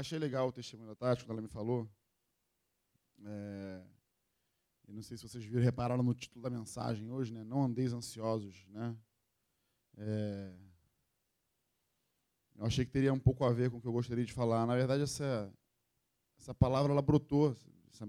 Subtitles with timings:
[0.00, 1.88] achei legal o testemunho da Tati, quando ela me falou.
[3.24, 3.82] É,
[4.88, 7.44] eu não sei se vocês viram, repararam no título da mensagem hoje, né?
[7.44, 8.96] Não andeis ansiosos, né?
[9.96, 10.56] É,
[12.56, 14.66] eu achei que teria um pouco a ver com o que eu gostaria de falar.
[14.66, 15.52] Na verdade, essa,
[16.38, 17.56] essa palavra ela brotou,
[17.88, 18.08] essa,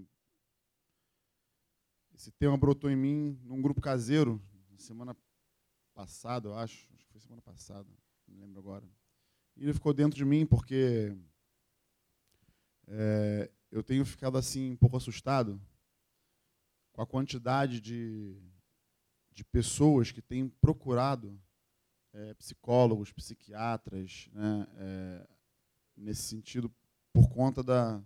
[2.14, 4.42] esse tema brotou em mim num grupo caseiro,
[4.78, 5.16] semana
[5.94, 6.88] passada, eu acho.
[6.94, 7.90] Acho que foi semana passada,
[8.28, 8.90] não lembro agora.
[9.58, 11.16] E ele ficou dentro de mim porque
[12.94, 15.60] é, eu tenho ficado assim um pouco assustado
[16.92, 18.38] com a quantidade de,
[19.32, 21.40] de pessoas que têm procurado
[22.14, 25.28] é, psicólogos, psiquiatras, né, é,
[25.96, 26.70] nesse sentido,
[27.14, 28.04] por conta da,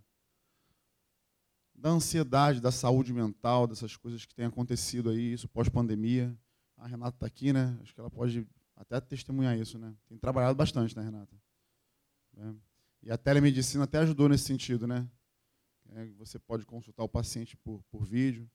[1.73, 6.37] da ansiedade, da saúde mental, dessas coisas que têm acontecido aí, isso pós-pandemia.
[6.77, 7.77] A Renata está aqui, né?
[7.81, 8.45] Acho que ela pode
[8.75, 9.95] até testemunhar isso, né?
[10.07, 11.35] Tem trabalhado bastante, né, Renata?
[12.37, 12.74] É.
[13.05, 15.07] E a telemedicina até ajudou nesse sentido, né?
[15.91, 18.49] É, você pode consultar o paciente por, por vídeo.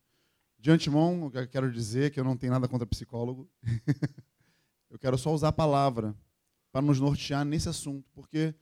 [0.59, 3.49] De antemão, eu quero dizer é que eu não tenho nada contra psicólogo.
[4.91, 6.17] eu quero só usar a palavra
[6.73, 8.53] para nos nortear nesse assunto, porque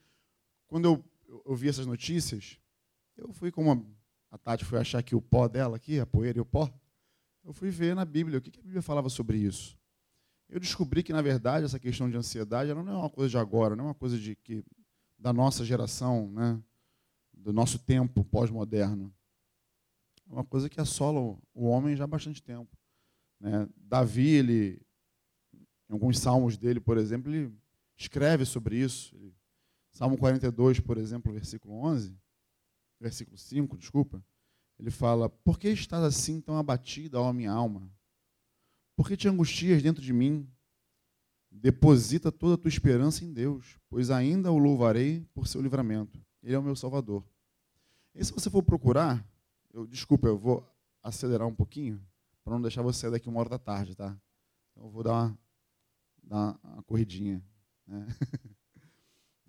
[0.67, 1.03] quando eu,
[1.45, 2.59] eu vi essas notícias,
[3.17, 3.91] eu fui como
[4.31, 6.71] a, Tati foi achar que o pó dela aqui, a poeira e o pó,
[7.43, 9.75] eu fui ver na Bíblia o que a Bíblia falava sobre isso.
[10.47, 13.37] Eu descobri que, na verdade, essa questão de ansiedade ela não é uma coisa de
[13.37, 14.63] agora, não é uma coisa de que
[15.19, 16.61] da nossa geração, né,
[17.33, 19.13] do nosso tempo pós-moderno.
[20.29, 21.19] É uma coisa que assola
[21.53, 22.77] o homem já há bastante tempo.
[23.39, 23.67] Né?
[23.75, 24.81] Davi, ele,
[25.89, 27.53] em alguns salmos dele, por exemplo, ele
[27.97, 29.15] escreve sobre isso.
[29.91, 32.17] Salmo 42, por exemplo, versículo 11,
[32.99, 34.23] versículo 5, desculpa,
[34.77, 37.91] ele fala: Por que estás assim tão abatida, ó minha alma?
[38.95, 40.49] Por que te angustias dentro de mim?
[41.51, 46.19] Deposita toda a tua esperança em Deus, pois ainda o louvarei por seu livramento.
[46.43, 47.23] Ele é o meu Salvador.
[48.13, 49.25] E se você for procurar,
[49.73, 50.65] eu, desculpa, eu vou
[51.01, 52.01] acelerar um pouquinho
[52.43, 54.17] para não deixar você daqui uma hora da tarde, tá?
[54.71, 55.39] Então eu vou dar uma,
[56.23, 57.43] dar uma corridinha.
[57.87, 58.07] Né?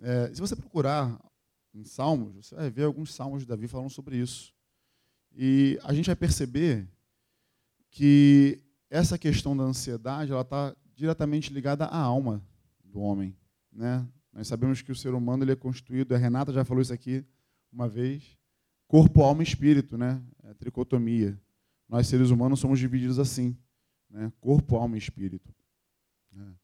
[0.02, 1.22] É, se você procurar
[1.74, 4.50] em Salmos, você vai ver alguns Salmos de Davi falando sobre isso.
[5.30, 6.88] E a gente vai perceber
[7.90, 12.44] que essa questão da ansiedade ela está diretamente ligada à alma
[12.84, 13.34] do homem,
[13.72, 14.06] né?
[14.30, 17.24] Nós sabemos que o ser humano ele é constituído, a Renata já falou isso aqui
[17.72, 18.36] uma vez,
[18.86, 20.22] corpo, alma e espírito, né?
[20.44, 21.40] É tricotomia.
[21.88, 23.56] Nós seres humanos somos divididos assim,
[24.10, 24.30] né?
[24.40, 25.54] Corpo, alma e espírito.
[26.30, 26.54] Né?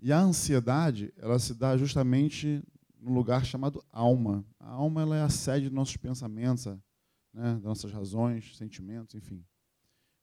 [0.00, 2.60] E a ansiedade, ela se dá justamente
[3.00, 4.44] no lugar chamado alma.
[4.58, 7.54] A alma ela é a sede dos nossos pensamentos, né?
[7.54, 9.44] das nossas razões, sentimentos, enfim.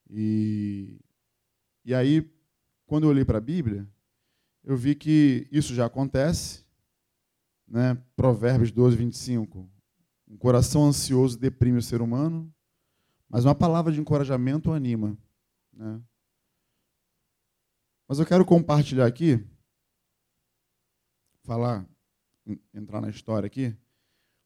[0.10, 1.00] E,
[1.86, 2.35] e aí,
[2.86, 3.88] quando eu olhei para a Bíblia,
[4.64, 6.64] eu vi que isso já acontece.
[7.68, 7.96] Né?
[8.16, 9.70] Provérbios 12, 25.
[10.28, 12.52] Um coração ansioso deprime o ser humano,
[13.30, 15.18] mas uma palavra de encorajamento o anima.
[15.72, 16.02] Né?
[18.08, 19.44] Mas eu quero compartilhar aqui
[21.46, 21.88] falar,
[22.74, 23.76] entrar na história aqui,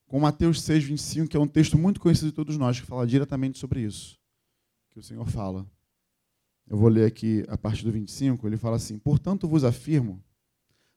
[0.06, 3.08] com Mateus 6, 25, que é um texto muito conhecido de todos nós, que fala
[3.08, 4.20] diretamente sobre isso,
[4.92, 5.66] que o Senhor fala.
[6.70, 10.24] Eu vou ler aqui a partir do 25, ele fala assim: Portanto vos afirmo,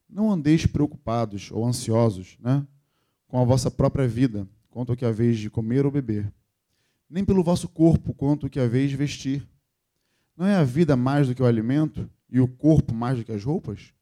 [0.06, 2.66] não andeis preocupados ou ansiosos né,
[3.26, 6.30] com a vossa própria vida, quanto ao que haveis de comer ou beber,
[7.08, 9.48] nem pelo vosso corpo, quanto ao que haveis de vestir.
[10.36, 13.32] Não é a vida mais do que o alimento e o corpo mais do que
[13.32, 13.94] as roupas?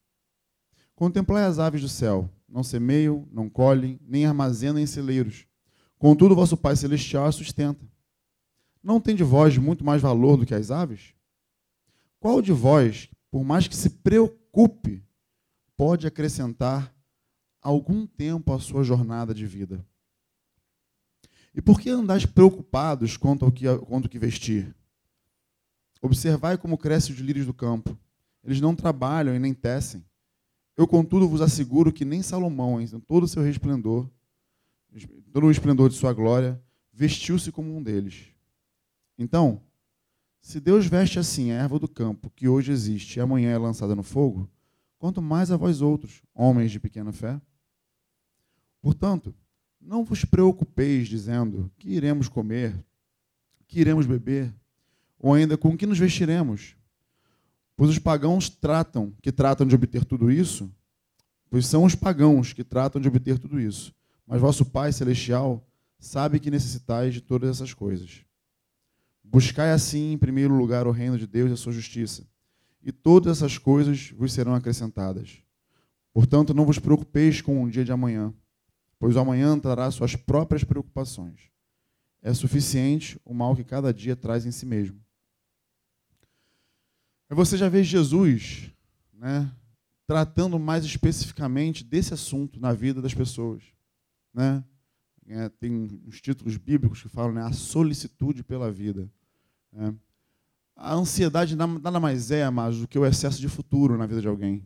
[0.93, 5.45] Contemplai as aves do céu, não semeiam, não colhem, nem armazenam em celeiros.
[5.97, 7.85] Contudo, vosso Pai Celestial as sustenta.
[8.83, 11.13] Não tem de vós muito mais valor do que as aves?
[12.21, 15.03] Qual de vós, por mais que se preocupe,
[15.75, 16.95] pode acrescentar
[17.59, 19.83] algum tempo à sua jornada de vida?
[21.51, 24.75] E por que andais preocupados quanto ao que, quanto ao que vestir?
[25.99, 27.97] Observai como crescem os lírios do campo.
[28.43, 30.05] Eles não trabalham e nem tecem.
[30.77, 34.07] Eu, contudo, vos asseguro que nem Salomão, em todo o seu resplendor,
[35.33, 36.61] todo o esplendor de sua glória,
[36.93, 38.27] vestiu-se como um deles.
[39.17, 39.59] Então,
[40.41, 43.95] se Deus veste assim a erva do campo, que hoje existe e amanhã é lançada
[43.95, 44.49] no fogo,
[44.97, 47.39] quanto mais a vós outros, homens de pequena fé?
[48.81, 49.33] Portanto,
[49.79, 52.75] não vos preocupeis dizendo que iremos comer,
[53.67, 54.53] que iremos beber,
[55.17, 56.75] ou ainda com que nos vestiremos
[57.81, 60.71] Pois os pagãos tratam, que tratam de obter tudo isso,
[61.49, 63.91] pois são os pagãos que tratam de obter tudo isso.
[64.27, 65.67] Mas vosso Pai celestial
[65.97, 68.23] sabe que necessitais de todas essas coisas.
[69.23, 72.27] Buscai assim, em primeiro lugar, o reino de Deus e a sua justiça,
[72.83, 75.41] e todas essas coisas vos serão acrescentadas.
[76.13, 78.33] Portanto, não vos preocupeis com o dia de amanhã,
[78.99, 81.49] pois o amanhã trará suas próprias preocupações.
[82.21, 84.99] É suficiente o mal que cada dia traz em si mesmo.
[87.29, 88.71] Você já vê Jesus
[89.13, 89.49] né,
[90.05, 93.63] tratando mais especificamente desse assunto na vida das pessoas.
[94.33, 94.63] Né?
[95.33, 99.09] É, tem uns títulos bíblicos que falam né, a solicitude pela vida.
[99.71, 99.95] Né?
[100.75, 104.27] A ansiedade nada mais é, mais do que o excesso de futuro na vida de
[104.27, 104.61] alguém.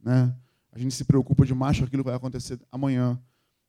[0.00, 0.34] Né?
[0.72, 3.20] A gente se preocupa demais com aquilo que vai acontecer amanhã.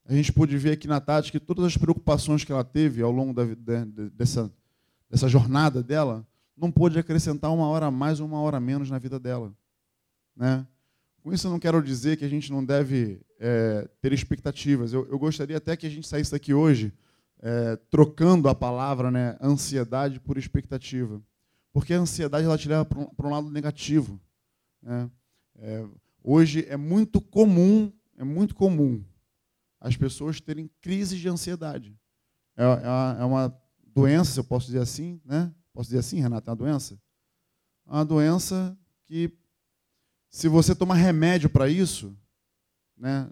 [0.06, 3.10] A gente pôde ver aqui na Tati que todas as preocupações que ela teve ao
[3.10, 4.50] longo da, de, dessa,
[5.10, 6.26] dessa jornada dela
[6.56, 9.52] não pôde acrescentar uma hora a mais ou uma hora a menos na vida dela.
[10.34, 10.66] Né?
[11.22, 14.92] Com isso, eu não quero dizer que a gente não deve é, ter expectativas.
[14.92, 16.92] Eu, eu, gostaria até que a gente saísse daqui hoje
[17.40, 21.22] é, trocando a palavra né, ansiedade por expectativa.
[21.72, 24.20] Porque a ansiedade ela te leva para um, um lado negativo.
[24.82, 25.10] Né?
[25.58, 25.86] É,
[26.22, 29.02] hoje é muito comum, é muito comum
[29.80, 31.96] as pessoas terem crises de ansiedade.
[32.56, 33.56] É, é, é uma
[33.94, 35.52] doença, se eu posso dizer assim, né?
[35.72, 37.00] Posso dizer assim, Renata, é uma doença?
[37.86, 39.32] É uma doença que,
[40.28, 42.14] se você tomar remédio para isso,
[43.00, 43.28] né?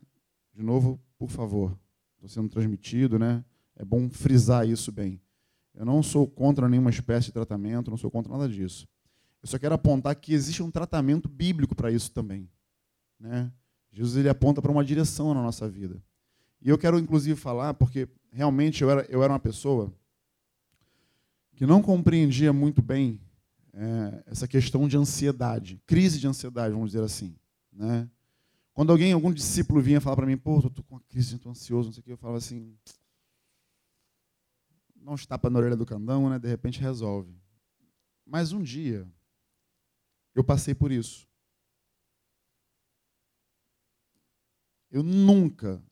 [0.55, 1.79] De novo, por favor,
[2.15, 3.45] estou sendo transmitido, né?
[3.77, 5.21] É bom frisar isso bem.
[5.75, 8.89] Eu não sou contra nenhuma espécie de tratamento, não sou contra nada disso.
[9.41, 12.51] Eu só quero apontar que existe um tratamento bíblico para isso também.
[13.21, 13.53] Né?
[13.93, 16.03] Jesus ele aponta para uma direção na nossa vida.
[16.61, 19.93] E eu quero, inclusive, falar, porque realmente eu era, eu era uma pessoa
[21.55, 23.21] que não compreendia muito bem
[23.73, 27.37] é, essa questão de ansiedade, crise de ansiedade, vamos dizer assim.
[27.73, 28.09] Né?
[28.79, 31.89] Quando alguém, algum discípulo vinha falar para mim, pô, estou com uma crise, estou ansioso,
[31.89, 32.79] não sei o que, eu falava assim,
[34.95, 36.39] não está para na orelha do candão, né?
[36.39, 37.37] de repente resolve.
[38.25, 39.05] Mas um dia,
[40.33, 41.27] eu passei por isso.
[44.93, 45.83] Eu nunca,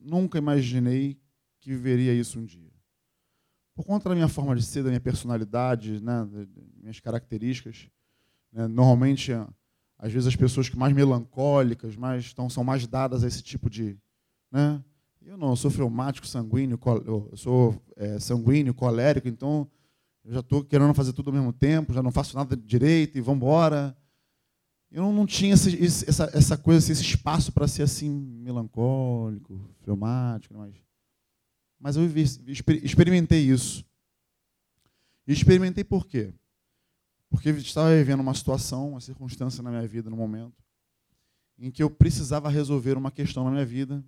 [0.00, 1.22] nunca imaginei
[1.60, 2.72] que viveria isso um dia
[3.72, 6.28] por conta da minha forma de ser, da minha personalidade, né,
[6.74, 7.88] minhas características.
[8.50, 9.30] Né, normalmente,
[10.02, 13.70] às vezes, as pessoas que mais melancólicas, mais, então, são mais dadas a esse tipo
[13.70, 13.96] de.
[14.50, 14.82] Né?
[15.24, 16.76] Eu não, eu sou fleumático, sanguíneo,
[17.06, 19.70] eu sou é, sanguíneo, colérico, então
[20.24, 23.20] eu já estou querendo fazer tudo ao mesmo tempo, já não faço nada direito e
[23.20, 23.96] vamos embora.
[24.90, 30.54] Eu não, não tinha esse, essa, essa coisa, esse espaço para ser assim, melancólico, fleumático,
[30.54, 30.74] mas
[31.82, 32.04] mas eu
[32.82, 33.84] experimentei isso.
[35.26, 36.32] E experimentei por quê?
[37.32, 40.62] Porque estava vivendo uma situação, uma circunstância na minha vida, no momento,
[41.58, 44.04] em que eu precisava resolver uma questão na minha vida,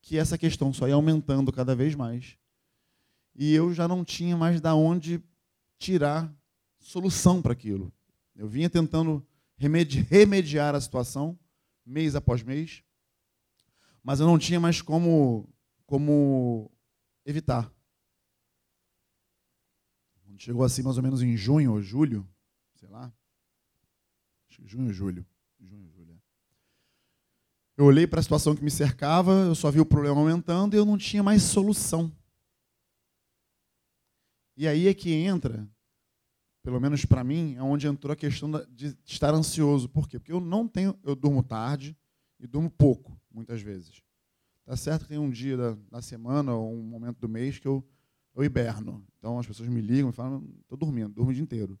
[0.00, 2.38] que essa questão só ia aumentando cada vez mais.
[3.36, 5.22] E eu já não tinha mais da onde
[5.78, 6.34] tirar
[6.80, 7.92] solução para aquilo.
[8.34, 9.22] Eu vinha tentando
[10.08, 11.38] remediar a situação,
[11.84, 12.82] mês após mês,
[14.02, 15.46] mas eu não tinha mais como,
[15.84, 16.70] como
[17.26, 17.70] evitar.
[20.38, 22.26] Chegou assim, mais ou menos em junho ou julho,
[22.82, 23.12] sei lá,
[24.48, 25.24] junho julho,
[25.60, 26.12] junho, julho.
[26.12, 26.16] É.
[27.76, 30.78] Eu olhei para a situação que me cercava, eu só vi o problema aumentando e
[30.78, 32.10] eu não tinha mais solução.
[34.56, 35.64] E aí é que entra,
[36.60, 39.88] pelo menos para mim, é onde entrou a questão de estar ansioso.
[39.88, 40.18] Por quê?
[40.18, 41.96] Porque eu não tenho, eu durmo tarde
[42.40, 44.02] e durmo pouco, muitas vezes.
[44.64, 47.68] Tá certo que tem um dia da, da semana ou um momento do mês que
[47.68, 47.88] eu,
[48.34, 49.06] eu hiberno.
[49.18, 51.78] Então as pessoas me ligam e falam, estou dormindo, durmo o dia inteiro.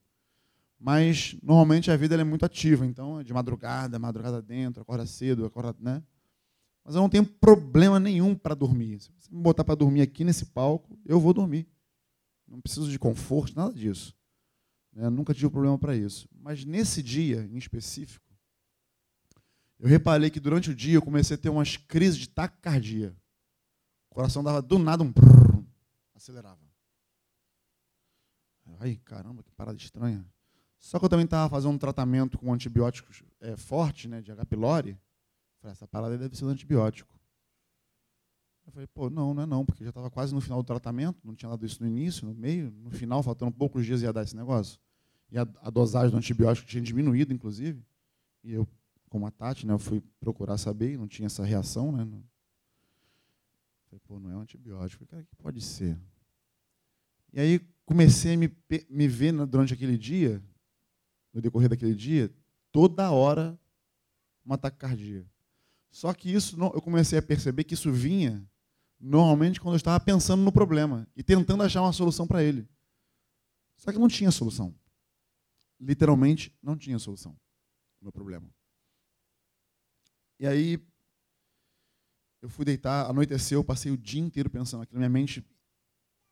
[0.84, 5.46] Mas normalmente a vida é muito ativa, então é de madrugada, madrugada dentro, acorda cedo,
[5.46, 6.02] acorda, né?
[6.84, 8.98] Mas eu não tenho problema nenhum para dormir.
[8.98, 11.68] Se você me botar para dormir aqui nesse palco, eu vou dormir.
[12.48, 14.12] Não preciso de conforto, nada disso.
[14.96, 16.28] Eu nunca tive problema para isso.
[16.34, 18.26] Mas nesse dia em específico,
[19.78, 23.16] eu reparei que durante o dia eu comecei a ter umas crises de taquicardia.
[24.10, 25.64] O coração dava do nada um brrr,
[26.12, 26.58] acelerava.
[28.80, 30.26] Ai, caramba, que parada estranha.
[30.82, 34.44] Só que eu também estava fazendo um tratamento com antibióticos é, forte, né, de H.
[34.46, 34.98] pylori.
[35.60, 37.14] Falei, essa parada deve ser um antibiótico.
[38.66, 41.20] Eu falei, pô, não, não é não, porque já estava quase no final do tratamento,
[41.24, 44.24] não tinha dado isso no início, no meio, no final, faltando poucos dias ia dar
[44.24, 44.80] esse negócio.
[45.30, 47.80] E a, a dosagem do antibiótico tinha diminuído, inclusive.
[48.42, 48.66] E eu
[49.08, 51.92] como a Tati, né, eu fui procurar saber e não tinha essa reação.
[51.92, 52.04] Né?
[53.84, 55.06] Falei, pô, não é um antibiótico.
[55.06, 55.96] Falei, que pode ser?
[57.32, 58.50] E aí comecei a me,
[58.90, 60.42] me ver durante aquele dia,
[61.32, 62.32] no decorrer daquele dia,
[62.70, 63.58] toda hora
[64.44, 65.26] uma taquicardia.
[65.90, 68.46] Só que isso, eu comecei a perceber que isso vinha
[68.98, 72.68] normalmente quando eu estava pensando no problema e tentando achar uma solução para ele.
[73.76, 74.74] Só que não tinha solução.
[75.78, 77.32] Literalmente, não tinha solução.
[78.00, 78.48] O meu problema.
[80.38, 80.80] E aí
[82.40, 85.44] eu fui deitar, anoiteceu, passei o dia inteiro pensando naquilo, minha mente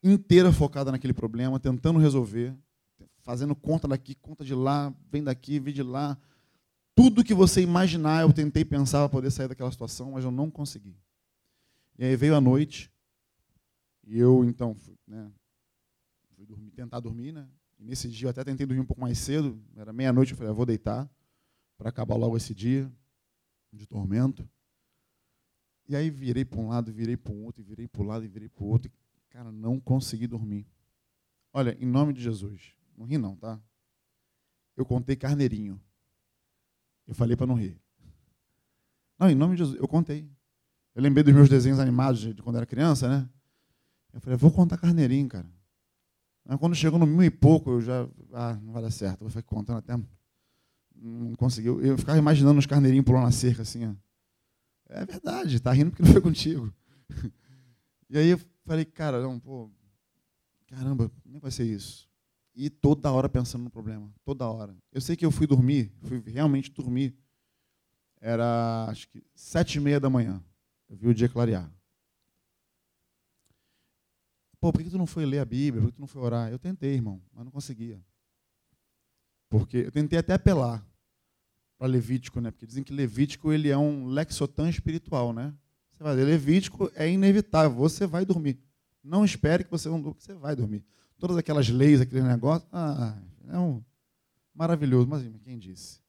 [0.02, 2.57] inteira focada naquele problema, tentando resolver,
[3.22, 6.18] fazendo conta daqui, conta de lá, vem daqui, vem de lá.
[6.94, 10.50] Tudo que você imaginar, eu tentei pensar para poder sair daquela situação, mas eu não
[10.50, 10.96] consegui.
[11.98, 12.90] E aí veio a noite,
[14.04, 15.30] e eu então fui, né,
[16.34, 17.48] fui dormir, tentar dormir, né?
[17.78, 20.50] E nesse dia eu até tentei dormir um pouco mais cedo, era meia-noite, eu falei,
[20.50, 21.10] eu vou deitar
[21.78, 22.90] para acabar logo esse dia
[23.72, 24.48] de tormento.
[25.88, 28.48] E aí virei para um lado, virei para o outro, virei para o lado virei
[28.48, 28.90] para o outro.
[28.90, 30.66] E, cara, não consegui dormir.
[31.52, 33.59] Olha, em nome de Jesus, não ri não, tá?
[34.76, 35.80] Eu contei carneirinho.
[37.07, 37.80] Eu falei para não rir.
[39.19, 40.30] Não, em nome de Jesus, eu contei.
[40.95, 43.28] Eu lembrei dos meus desenhos animados de quando era criança, né?
[44.12, 45.50] Eu falei, vou contar carneirinho, cara.
[46.45, 48.07] Mas quando chegou no mil e pouco, eu já.
[48.33, 49.25] Ah, não vai dar certo.
[49.25, 49.99] Eu fui contando até.
[50.95, 51.80] Não conseguiu.
[51.80, 53.95] Eu ficava imaginando os carneirinhos pulando na cerca, assim, ó.
[54.90, 56.73] É verdade, tá rindo porque não foi contigo.
[58.12, 59.71] E aí eu falei, cara, não, pô,
[60.66, 62.10] caramba, como é vai ser isso?
[62.54, 64.76] E toda hora pensando no problema, toda hora.
[64.92, 67.16] Eu sei que eu fui dormir, fui realmente dormir.
[68.21, 70.42] Era, acho que, sete e meia da manhã.
[70.88, 71.73] Eu vi o dia clarear.
[74.61, 75.83] Pô, por que tu não foi ler a Bíblia?
[75.83, 76.50] Por que tu não foi orar?
[76.50, 78.04] Eu tentei, irmão, mas não conseguia.
[79.49, 80.87] Porque eu tentei até apelar
[81.78, 82.50] para Levítico, né?
[82.50, 85.54] Porque dizem que Levítico ele é um lexotan espiritual, né?
[85.92, 88.61] Você vai ler Levítico, é inevitável, você vai dormir.
[89.02, 90.85] Não espere que você não durma, você vai dormir.
[91.20, 93.16] Todas aquelas leis, aquele negócio, ah,
[93.48, 93.84] é um
[94.54, 96.00] maravilhoso, mas quem disse?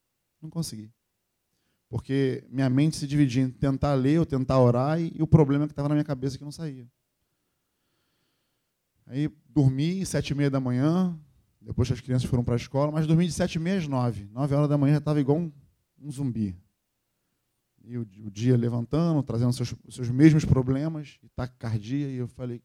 [0.42, 0.90] Não consegui.
[1.90, 5.74] Porque minha mente se dividia em tentar ler ou tentar orar e, o problema que
[5.74, 6.90] estava na minha cabeça que não saía.
[9.06, 11.20] Aí dormi sete e meia da manhã,
[11.60, 13.88] depois que as crianças foram para a escola, mas dormi de sete e meia às
[13.90, 14.30] nove.
[14.32, 15.52] Nove horas da manhã já estava igual um,
[16.02, 16.56] um, zumbi.
[17.84, 22.62] E o, o, dia levantando, trazendo seus, seus mesmos problemas, e taquicardia, e eu falei,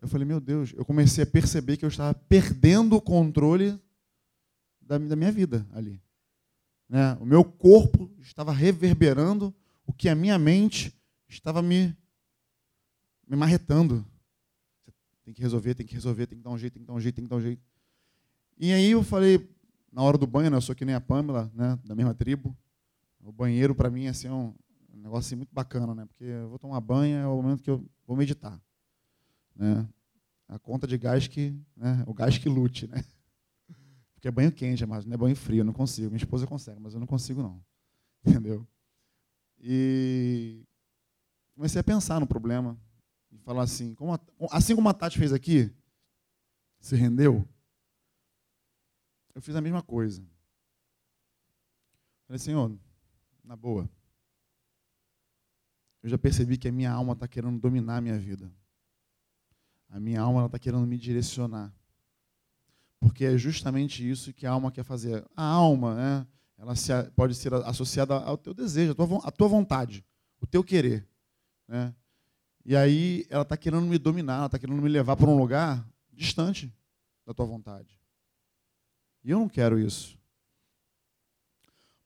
[0.00, 3.78] eu falei, meu Deus, eu comecei a perceber que eu estava perdendo o controle
[4.80, 6.00] da, da minha vida ali.
[6.88, 7.14] Né?
[7.20, 9.54] O meu corpo estava reverberando
[9.86, 10.94] o que a minha mente
[11.28, 11.96] estava me,
[13.26, 14.06] me marretando.
[15.24, 17.00] Tem que resolver, tem que resolver, tem que dar um jeito, tem que dar um
[17.00, 17.62] jeito, tem que dar um jeito.
[18.56, 19.48] E aí eu falei,
[19.92, 22.56] na hora do banho, né, eu sou que nem a Pamela, né, da mesma tribo.
[23.20, 24.54] O banheiro, para mim, assim, é um
[24.94, 26.06] negócio assim, muito bacana, né?
[26.06, 28.58] Porque eu vou tomar banho, é o momento que eu vou meditar.
[29.58, 29.86] Né?
[30.48, 33.04] A conta de gás que, né, o gás que lute, né?
[34.14, 36.08] Porque é banho quente, mas não é banho frio, eu não consigo.
[36.08, 37.62] Minha esposa consegue, mas eu não consigo não.
[38.24, 38.66] Entendeu?
[39.60, 40.64] E
[41.54, 42.78] comecei a pensar no problema,
[43.30, 44.20] e falar assim, como a,
[44.52, 45.74] assim como a Tati fez aqui,
[46.80, 47.46] se rendeu,
[49.34, 50.24] eu fiz a mesma coisa.
[52.26, 52.76] Falei, Senhor,
[53.44, 53.90] na boa,
[56.02, 58.52] eu já percebi que a minha alma está querendo dominar a minha vida.
[59.88, 61.72] A minha alma está querendo me direcionar.
[63.00, 65.24] Porque é justamente isso que a alma quer fazer.
[65.36, 66.26] A alma, né,
[66.58, 70.04] ela se, pode ser associada ao teu desejo, à tua, à tua vontade,
[70.40, 71.08] o teu querer.
[71.66, 71.94] Né?
[72.64, 75.88] E aí ela está querendo me dominar, ela está querendo me levar para um lugar
[76.12, 76.74] distante
[77.24, 77.98] da tua vontade.
[79.24, 80.18] E eu não quero isso.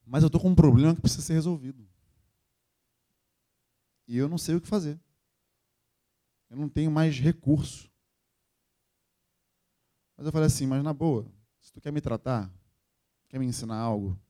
[0.05, 1.89] Mas eu estou com um problema que precisa ser resolvido.
[4.07, 5.01] E eu não sei o que fazer.
[6.53, 7.91] Eu não tenho mais recurso.
[10.15, 11.27] Mas eu falei assim, mas na boa,
[11.59, 12.53] se tu quer me tratar,
[13.31, 14.21] quer me ensinar algo,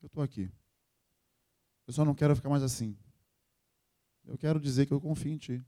[0.00, 0.48] eu estou aqui.
[1.84, 2.96] Eu só não quero ficar mais assim.
[4.24, 5.60] Eu quero dizer que eu confio em ti.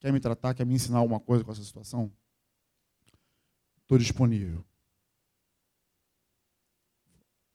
[0.00, 2.12] Quer me tratar, quer me ensinar alguma coisa com essa situação?
[3.82, 4.66] Estou disponível.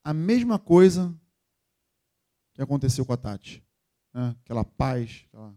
[0.05, 1.13] A mesma coisa
[2.53, 3.61] que aconteceu com a Tati.
[4.13, 4.37] Né?
[4.45, 5.25] Aquela paz.
[5.27, 5.53] Aquela...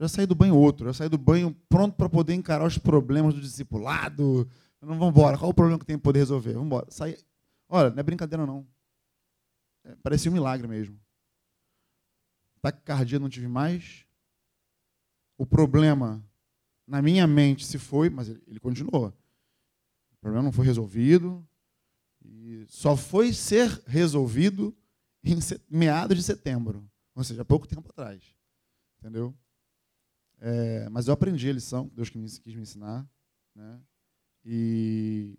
[0.00, 0.86] Eu já saí do banho outro.
[0.86, 4.50] Eu já saí do banho pronto para poder encarar os problemas do discipulado.
[4.80, 5.36] Não vamos embora.
[5.36, 6.54] Qual o problema que tem que poder resolver?
[6.54, 6.86] Vamos embora.
[6.88, 7.18] Saí...
[7.68, 8.66] Olha, não é brincadeira não.
[9.84, 10.98] É, parecia um milagre mesmo.
[12.62, 14.06] Taquicardia não tive mais
[15.36, 16.24] o problema
[16.86, 19.08] na minha mente se foi, mas ele, ele continuou.
[20.12, 21.46] O problema não foi resolvido.
[22.24, 24.74] E só foi ser resolvido
[25.22, 25.38] em
[25.68, 28.22] meados de setembro, ou seja, pouco tempo atrás.
[28.98, 29.34] Entendeu?
[30.40, 33.06] É, mas eu aprendi a lição que Deus quis me ensinar.
[33.54, 33.80] Né?
[34.44, 35.38] E,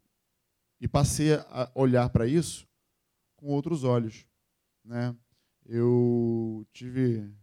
[0.79, 2.67] e passei a olhar para isso
[3.35, 4.25] com outros olhos.
[4.85, 5.15] Né?
[5.65, 7.33] Eu tive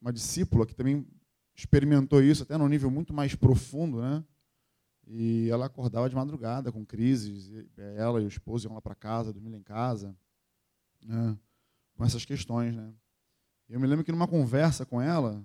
[0.00, 1.06] uma discípula que também
[1.54, 4.24] experimentou isso até num nível muito mais profundo, né?
[5.06, 7.50] E ela acordava de madrugada com crises,
[7.96, 10.16] ela e o esposo iam lá para casa, dormiam em casa,
[11.02, 11.36] né?
[11.96, 12.92] com essas questões, né?
[13.68, 15.44] Eu me lembro que numa conversa com ela,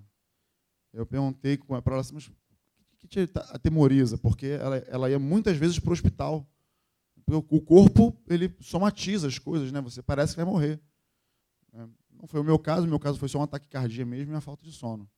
[0.92, 2.32] eu perguntei para ela assim, mas o
[2.98, 4.18] que te atemoriza?
[4.18, 6.46] Porque ela, ela ia muitas vezes para o hospital.
[7.26, 9.80] O corpo, ele somatiza as coisas, né?
[9.82, 10.80] Você parece que vai morrer.
[11.74, 14.32] É, não foi o meu caso, o meu caso foi só um ataque cardíaco mesmo
[14.32, 15.08] e a falta de sono.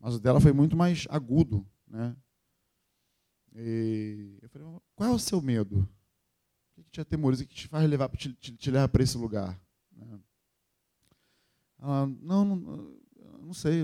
[0.00, 2.16] Mas o dela foi muito mais agudo, né?
[3.54, 5.88] E eu falei, qual é o seu medo?
[6.76, 7.44] O que te atemoriza?
[7.44, 9.60] O que te faz levar, te, te, te leva para esse lugar?
[9.92, 10.18] Né?
[11.78, 12.98] Ela, não, não,
[13.42, 13.82] não sei.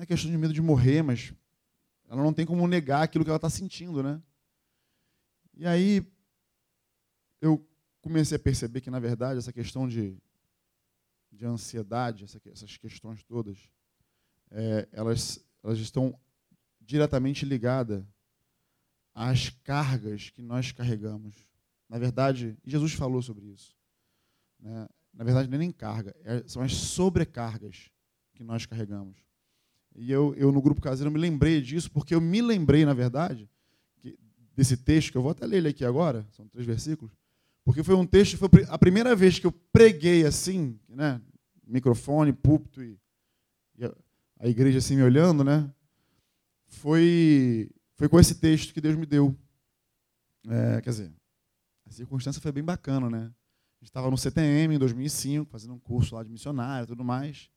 [0.00, 1.32] É questão de medo de morrer, mas
[2.08, 4.22] ela não tem como negar aquilo que ela está sentindo, né?
[5.54, 6.06] E aí
[7.40, 7.66] eu
[8.00, 10.16] comecei a perceber que, na verdade, essa questão de,
[11.30, 13.58] de ansiedade, essa, essas questões todas,
[14.50, 16.18] é, elas, elas estão
[16.80, 18.04] diretamente ligadas
[19.14, 21.34] às cargas que nós carregamos.
[21.88, 23.76] Na verdade, Jesus falou sobre isso.
[24.58, 24.88] Né?
[25.12, 27.90] Na verdade, não é nem carga, é, são as sobrecargas
[28.32, 29.16] que nós carregamos.
[29.94, 33.48] E eu, eu, no grupo caseiro, me lembrei disso, porque eu me lembrei, na verdade,
[34.00, 34.18] que,
[34.56, 37.12] desse texto, que eu vou até ler ele aqui agora, são três versículos,
[37.64, 41.20] porque foi um texto, foi a primeira vez que eu preguei assim, né,
[41.66, 42.98] microfone, púlpito e,
[43.78, 45.70] e a, igreja assim me olhando, né,
[46.66, 49.34] foi, foi com esse texto que Deus me deu.
[50.46, 51.12] É, quer dizer,
[51.86, 53.32] a circunstância foi bem bacana, né?
[53.80, 57.04] A gente estava no CTM em 2005, fazendo um curso lá de missionário e tudo
[57.04, 57.50] mais.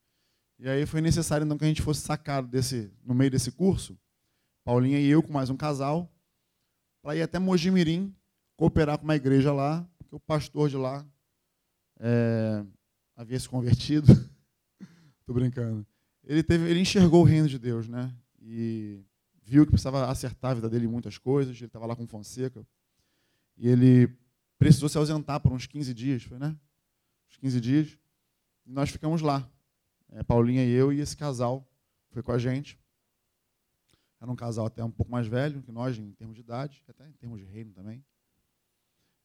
[0.60, 3.98] E aí foi necessário então que a gente fosse sacado desse, no meio desse curso,
[4.64, 6.12] Paulinha e eu com mais um casal,
[7.02, 8.14] para ir até Mojimirim,
[8.56, 11.06] cooperar com uma igreja lá, porque o pastor de lá
[12.00, 12.66] é,
[13.16, 14.12] havia se convertido.
[15.20, 15.86] Estou brincando.
[16.24, 18.14] Ele, teve, ele enxergou o reino de Deus, né?
[18.42, 19.00] E
[19.44, 21.56] viu que precisava acertar a vida dele em muitas coisas.
[21.56, 22.66] Ele estava lá com Fonseca.
[23.56, 24.14] E ele
[24.58, 26.56] precisou se ausentar por uns 15 dias, foi, né?
[27.30, 27.98] Uns 15 dias.
[28.66, 29.50] E nós ficamos lá.
[30.10, 31.68] É, Paulinha e eu e esse casal
[32.10, 32.80] foi com a gente.
[34.20, 37.08] Era um casal até um pouco mais velho que nós, em termos de idade, até
[37.08, 38.03] em termos de reino também.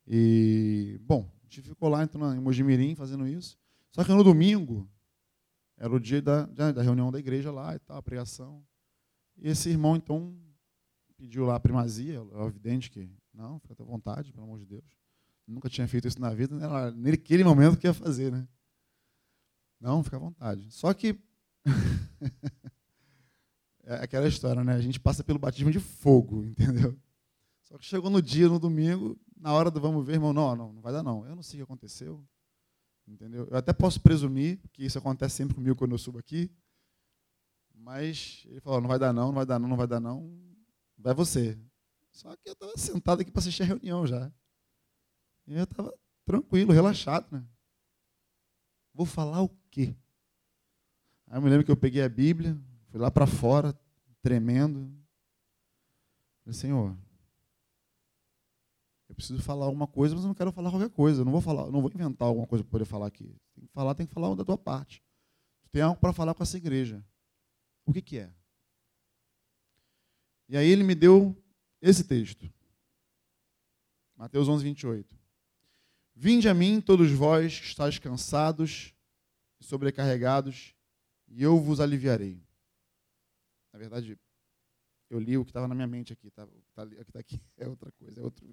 [0.06, 3.58] E, bom, a gente ficou lá então, em Mojimirim fazendo isso.
[3.90, 4.88] Só que no domingo,
[5.76, 8.64] era o dia da, da reunião da igreja lá e tal, a pregação.
[9.36, 10.36] E esse irmão, então,
[11.16, 14.84] pediu lá a primazia, é evidente que, não, fica à vontade, pelo amor de Deus.
[15.46, 18.46] Nunca tinha feito isso na vida, era naquele momento que ia fazer, né?
[19.82, 20.70] Não, fica à vontade.
[20.70, 21.18] Só que.
[23.82, 24.74] é aquela história, né?
[24.74, 26.96] A gente passa pelo batismo de fogo, entendeu?
[27.62, 30.72] Só que chegou no dia, no domingo, na hora do vamos ver, irmão, não, não,
[30.72, 31.26] não vai dar não.
[31.26, 32.24] Eu não sei o que aconteceu.
[33.08, 33.48] Entendeu?
[33.50, 36.48] Eu até posso presumir que isso acontece sempre comigo quando eu subo aqui.
[37.74, 40.32] Mas ele falou, não vai dar não, não vai dar não, não vai dar não.
[40.96, 41.58] Vai você.
[42.12, 44.32] Só que eu estava sentado aqui para assistir a reunião já.
[45.48, 45.92] E eu estava
[46.24, 47.44] tranquilo, relaxado, né?
[48.94, 49.96] Vou falar o quê?
[51.26, 53.78] Aí eu me lembro que eu peguei a Bíblia, fui lá para fora,
[54.20, 54.92] tremendo.
[56.44, 56.96] Falei, Senhor,
[59.08, 61.20] eu preciso falar alguma coisa, mas eu não quero falar qualquer coisa.
[61.20, 63.36] Eu não vou falar, não vou inventar alguma coisa para poder falar aqui.
[63.54, 65.02] Tem que falar, tem que falar da tua parte.
[65.62, 67.04] Tu tem algo para falar com essa igreja.
[67.84, 68.32] O que, que é?
[70.48, 71.36] E aí ele me deu
[71.80, 72.50] esse texto.
[74.16, 75.21] Mateus 11, 28.
[76.24, 78.94] Vinde a mim, todos vós que estáis cansados
[79.60, 80.72] e sobrecarregados,
[81.26, 82.40] e eu vos aliviarei.
[83.72, 84.16] Na verdade,
[85.10, 87.40] eu li o que estava na minha mente aqui, tá, tá, o que está aqui
[87.58, 88.46] é outra coisa, é outro.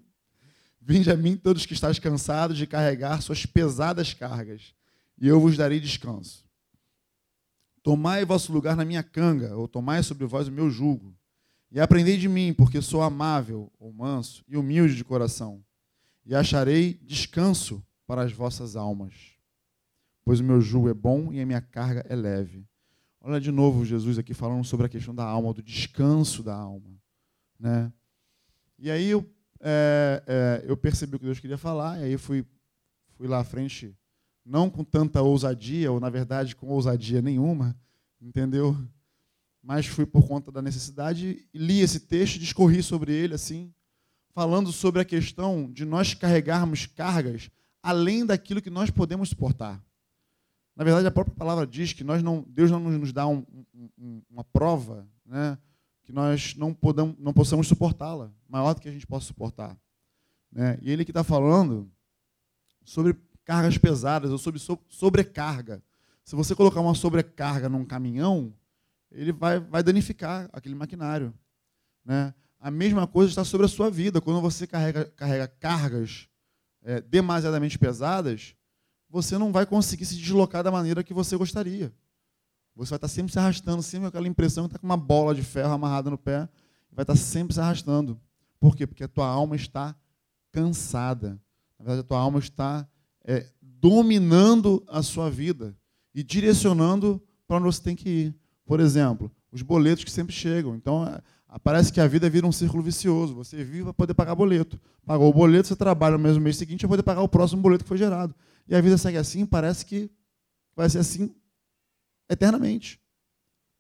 [0.81, 4.73] Vinde a mim, todos que estáis cansados de carregar suas pesadas cargas,
[5.15, 6.49] e eu vos darei descanso.
[7.83, 11.15] Tomai vosso lugar na minha canga, ou tomai sobre vós o meu jugo,
[11.71, 15.63] e aprendei de mim, porque sou amável, ou manso, e humilde de coração
[16.29, 19.15] e acharei descanso para as vossas almas.
[20.23, 22.67] Pois o meu jugo é bom e a minha carga é leve.
[23.19, 26.91] Olha de novo Jesus aqui falando sobre a questão da alma, do descanso da alma.
[27.59, 27.91] Né?
[28.77, 29.27] E aí eu,
[29.59, 32.45] é, é, eu percebi o que Deus queria falar, e aí fui,
[33.17, 33.97] fui lá à frente,
[34.45, 37.75] não com tanta ousadia, ou na verdade com ousadia nenhuma,
[38.21, 38.77] entendeu?
[39.63, 43.73] Mas fui por conta da necessidade, li esse texto, discorri sobre ele assim,
[44.33, 47.49] falando sobre a questão de nós carregarmos cargas
[47.81, 49.81] além daquilo que nós podemos suportar.
[50.75, 53.45] Na verdade, a própria palavra diz que nós não, Deus não nos dá um,
[53.97, 55.57] um, uma prova né,
[56.03, 56.75] que nós não,
[57.17, 59.77] não possamos suportá-la, maior do que a gente possa suportar.
[60.51, 60.77] Né?
[60.81, 61.91] E ele que está falando
[62.83, 65.83] sobre cargas pesadas ou sobre sobrecarga.
[66.23, 68.53] Se você colocar uma sobrecarga num caminhão,
[69.11, 71.33] ele vai, vai danificar aquele maquinário.
[72.05, 72.33] Né?
[72.59, 74.19] A mesma coisa está sobre a sua vida.
[74.19, 76.27] Quando você carrega, carrega cargas
[76.83, 78.53] é, demasiadamente pesadas,
[79.09, 81.93] você não vai conseguir se deslocar da maneira que você gostaria.
[82.75, 85.33] Você vai estar sempre se arrastando, sempre com aquela impressão que está com uma bola
[85.33, 86.47] de ferro amarrada no pé,
[86.91, 88.19] vai estar sempre se arrastando.
[88.59, 88.85] Por quê?
[88.85, 89.95] Porque a tua alma está
[90.51, 91.39] cansada.
[91.77, 92.87] Na verdade, a tua alma está
[93.23, 95.75] é, dominando a sua vida
[96.13, 98.35] e direcionando para onde você tem que ir.
[98.65, 100.75] Por exemplo, os boletos que sempre chegam.
[100.75, 101.03] Então,
[101.57, 103.33] parece que a vida vira um círculo vicioso.
[103.33, 104.79] Você vive para poder pagar boleto.
[105.05, 107.83] Pagou o boleto, você trabalha no mesmo mês seguinte para poder pagar o próximo boleto
[107.83, 108.35] que foi gerado.
[108.67, 110.11] E a vida segue assim, parece que
[110.75, 111.33] vai ser assim
[112.29, 113.01] eternamente.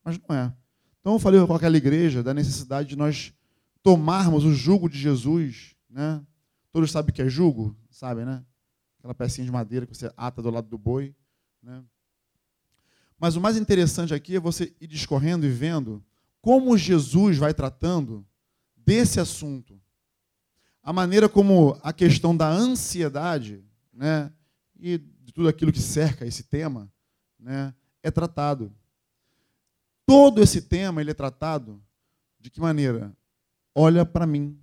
[0.03, 0.51] Mas não é.
[0.99, 3.33] Então eu falei com aquela igreja da necessidade de nós
[3.83, 6.21] tomarmos o jugo de Jesus, né?
[6.71, 8.43] Todos sabem o que é jugo, sabem, né?
[8.97, 11.15] Aquela pecinha de madeira que você ata do lado do boi,
[11.61, 11.83] né?
[13.19, 16.03] Mas o mais interessante aqui é você ir discorrendo e vendo
[16.41, 18.25] como Jesus vai tratando
[18.75, 19.79] desse assunto.
[20.81, 24.31] A maneira como a questão da ansiedade, né,
[24.79, 26.91] e de tudo aquilo que cerca esse tema,
[27.37, 28.73] né, é tratado.
[30.05, 31.81] Todo esse tema ele é tratado
[32.39, 33.15] de que maneira?
[33.75, 34.57] Olha para mim.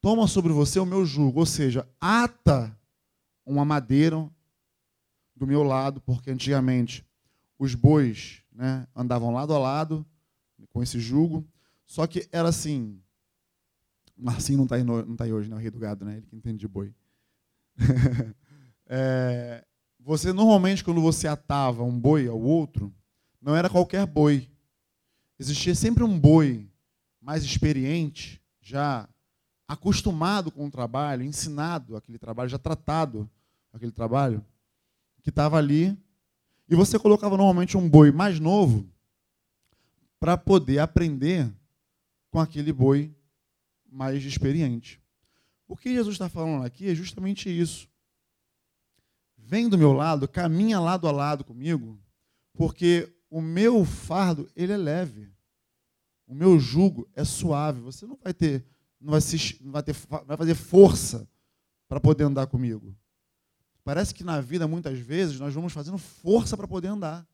[0.00, 2.76] Toma sobre você o meu jugo, ou seja, ata
[3.44, 4.28] uma madeira
[5.36, 7.06] do meu lado, porque antigamente
[7.58, 10.06] os bois né, andavam lado a lado
[10.68, 11.48] com esse jugo,
[11.86, 13.00] só que era assim.
[14.14, 15.56] Marcinho não está aí, não tá aí hoje, né?
[15.56, 16.18] O rei do gado, né?
[16.18, 16.94] Ele que entende de boi.
[18.86, 19.64] é,
[19.98, 22.94] você normalmente, quando você atava um boi ao outro,
[23.40, 24.50] não era qualquer boi.
[25.38, 26.70] Existia sempre um boi
[27.18, 29.08] mais experiente, já
[29.66, 33.30] acostumado com o trabalho, ensinado aquele trabalho, já tratado
[33.72, 34.44] aquele trabalho,
[35.22, 35.98] que estava ali.
[36.70, 38.88] E você colocava normalmente um boi mais novo
[40.18, 41.52] para poder aprender
[42.30, 43.14] com aquele boi
[43.90, 45.02] mais experiente.
[45.66, 47.90] O que Jesus está falando aqui é justamente isso
[49.50, 51.98] vem do meu lado, caminha lado a lado comigo,
[52.54, 55.28] porque o meu fardo, ele é leve.
[56.24, 57.80] O meu jugo é suave.
[57.80, 58.64] Você não vai ter,
[59.00, 61.28] não vai, se, não vai, ter, vai fazer força
[61.88, 62.94] para poder andar comigo.
[63.84, 67.26] Parece que na vida, muitas vezes, nós vamos fazendo força para poder andar.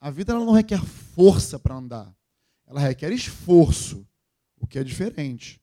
[0.00, 2.14] A vida ela não requer força para andar.
[2.66, 4.06] Ela requer esforço,
[4.56, 5.60] o que é diferente.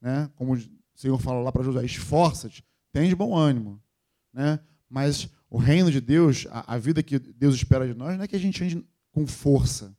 [0.00, 0.30] Né?
[0.34, 0.60] Como o
[0.94, 3.82] Senhor fala lá para José, esforça-te, tens bom ânimo.
[4.32, 4.60] Né?
[4.88, 8.28] Mas o reino de Deus, a, a, vida que Deus espera de nós, não é
[8.28, 9.96] que a gente ande com força,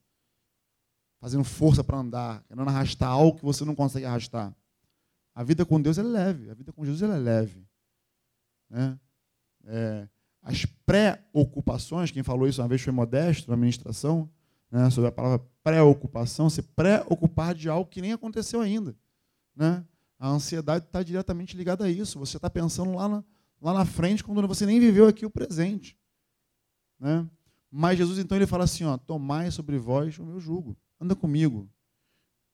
[1.19, 4.55] fazendo força para andar, querendo arrastar algo que você não consegue arrastar.
[5.33, 7.65] A vida com Deus é leve, a vida com Jesus é leve.
[8.69, 8.99] Né?
[9.65, 10.07] É,
[10.41, 14.29] as preocupações, quem falou isso uma vez foi Modesto, na ministração,
[14.69, 18.95] né, sobre a palavra preocupação, se preocupar de algo que nem aconteceu ainda.
[19.55, 19.85] Né?
[20.19, 22.19] A ansiedade está diretamente ligada a isso.
[22.19, 23.23] Você está pensando lá na,
[23.61, 25.97] lá na frente, quando você nem viveu aqui o presente.
[26.99, 27.27] Né?
[27.71, 31.69] Mas Jesus então ele fala assim, ó, tomai sobre vós o meu jugo, anda comigo,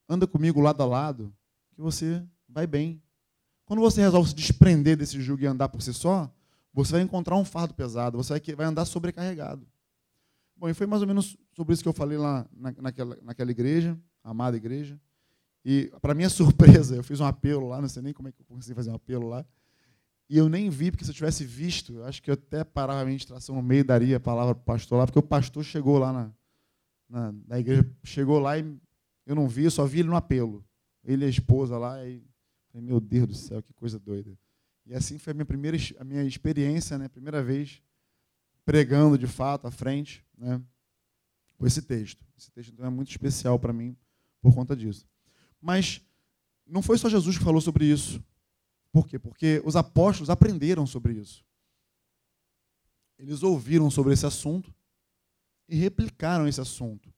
[0.07, 1.33] anda comigo lado a lado,
[1.73, 3.01] que você vai bem.
[3.65, 6.33] Quando você resolve se desprender desse jugo e andar por si só,
[6.85, 9.67] você vai encontrar um fardo pesado, você vai, andar sobrecarregado.
[10.55, 13.97] Bom, e foi mais ou menos sobre isso que eu falei lá naquela, naquela igreja,
[14.23, 14.99] amada igreja.
[15.63, 18.41] E, para minha surpresa, eu fiz um apelo lá, não sei nem como é que
[18.41, 19.45] eu consegui fazer um apelo lá.
[20.29, 23.01] E eu nem vi, porque se eu tivesse visto, eu acho que eu até parava
[23.01, 25.63] a ministração no meio e daria a palavra para o pastor lá, porque o pastor
[25.63, 26.31] chegou lá na,
[27.09, 28.77] na, na, igreja, chegou lá e
[29.25, 30.63] eu não vi, eu só vi ele no apelo.
[31.03, 32.23] Ele e a esposa lá, e
[32.75, 34.37] meu Deus do céu, que coisa doida.
[34.89, 37.79] E assim foi a minha primeira a minha experiência, né, primeira vez
[38.65, 40.59] pregando de fato à frente, né,
[41.57, 42.25] com esse texto.
[42.35, 43.95] Esse texto então, é muito especial para mim
[44.41, 45.07] por conta disso.
[45.61, 46.01] Mas
[46.65, 48.23] não foi só Jesus que falou sobre isso.
[48.91, 49.19] Por quê?
[49.19, 51.45] Porque os apóstolos aprenderam sobre isso.
[53.19, 54.73] Eles ouviram sobre esse assunto
[55.67, 57.13] e replicaram esse assunto.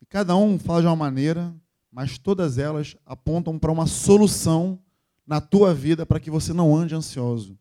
[0.00, 1.54] E cada um fala de uma maneira,
[1.92, 4.82] mas todas elas apontam para uma solução
[5.26, 7.58] na tua vida para que você não ande ansioso.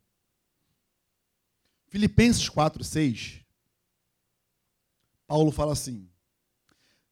[1.88, 3.42] Filipenses 4, 6.
[5.28, 6.10] Paulo fala assim: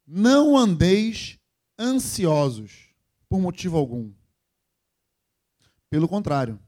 [0.05, 1.39] Não andeis
[1.77, 2.89] ansiosos
[3.29, 4.11] por motivo algum.
[5.89, 6.59] Pelo contrário,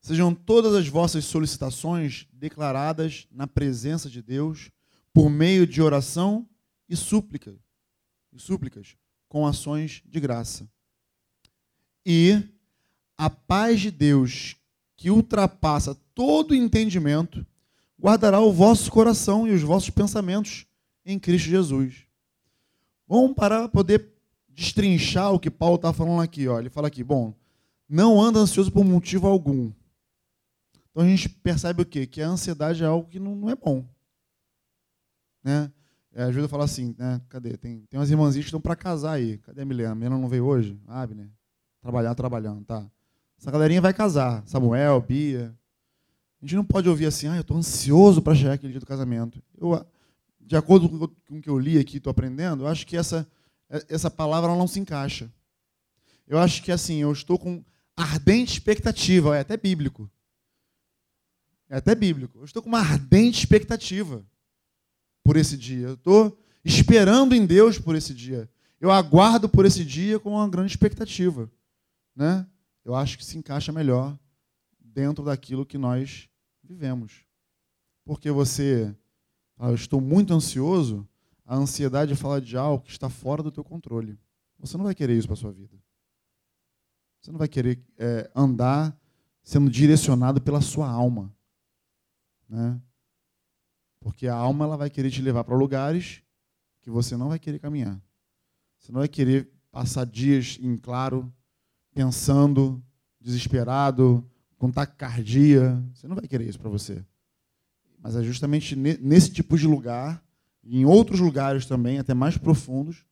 [0.00, 4.70] sejam todas as vossas solicitações declaradas na presença de Deus
[5.12, 6.48] por meio de oração
[6.88, 7.58] e súplica,
[8.32, 8.96] e súplicas
[9.28, 10.70] com ações de graça.
[12.04, 12.55] E
[13.18, 14.56] a paz de Deus,
[14.96, 17.46] que ultrapassa todo entendimento,
[17.98, 20.66] guardará o vosso coração e os vossos pensamentos
[21.04, 22.06] em Cristo Jesus.
[23.06, 24.12] Vamos para poder
[24.48, 26.48] destrinchar o que Paulo está falando aqui.
[26.48, 26.58] Ó.
[26.58, 27.34] Ele fala aqui, bom,
[27.88, 29.70] não anda ansioso por motivo algum.
[30.90, 32.06] Então a gente percebe o quê?
[32.06, 33.86] Que a ansiedade é algo que não, não é bom.
[35.44, 35.70] Né?
[36.12, 37.20] É, a falar assim, né?
[37.28, 37.56] Cadê?
[37.58, 39.36] Tem, tem umas irmãzinhas que estão para casar aí.
[39.38, 39.92] Cadê a Milena?
[39.92, 40.80] A Milena não veio hoje?
[40.86, 41.28] Ah, né?
[41.82, 42.90] Trabalhar, trabalhando, tá.
[43.38, 44.42] Essa galerinha vai casar.
[44.46, 45.54] Samuel, Bia.
[46.40, 48.86] A gente não pode ouvir assim, ah, eu estou ansioso para chegar aquele dia do
[48.86, 49.42] casamento.
[49.58, 49.84] Eu,
[50.40, 50.88] de acordo
[51.26, 53.26] com o que eu li aqui, estou aprendendo, eu acho que essa,
[53.88, 55.32] essa palavra não se encaixa.
[56.26, 57.64] Eu acho que assim, eu estou com
[57.96, 60.10] ardente expectativa, é até bíblico.
[61.68, 62.38] É até bíblico.
[62.38, 64.24] Eu estou com uma ardente expectativa
[65.24, 65.88] por esse dia.
[65.88, 68.48] Eu estou esperando em Deus por esse dia.
[68.80, 71.50] Eu aguardo por esse dia com uma grande expectativa.
[72.14, 72.46] Né?
[72.86, 74.16] Eu acho que se encaixa melhor
[74.78, 76.28] dentro daquilo que nós
[76.62, 77.24] vivemos.
[78.04, 78.94] Porque você,
[79.58, 81.04] eu estou muito ansioso,
[81.44, 84.16] a ansiedade fala de algo que está fora do teu controle.
[84.60, 85.76] Você não vai querer isso para a sua vida.
[87.20, 88.96] Você não vai querer é, andar
[89.42, 91.34] sendo direcionado pela sua alma.
[92.48, 92.80] Né?
[93.98, 96.22] Porque a alma ela vai querer te levar para lugares
[96.82, 98.00] que você não vai querer caminhar.
[98.78, 101.34] Você não vai querer passar dias em claro,
[101.96, 102.84] pensando,
[103.18, 104.22] desesperado,
[104.58, 105.82] com taquicardia.
[105.94, 107.02] Você não vai querer isso para você.
[107.98, 110.22] Mas é justamente nesse tipo de lugar,
[110.62, 113.02] e em outros lugares também, até mais profundos,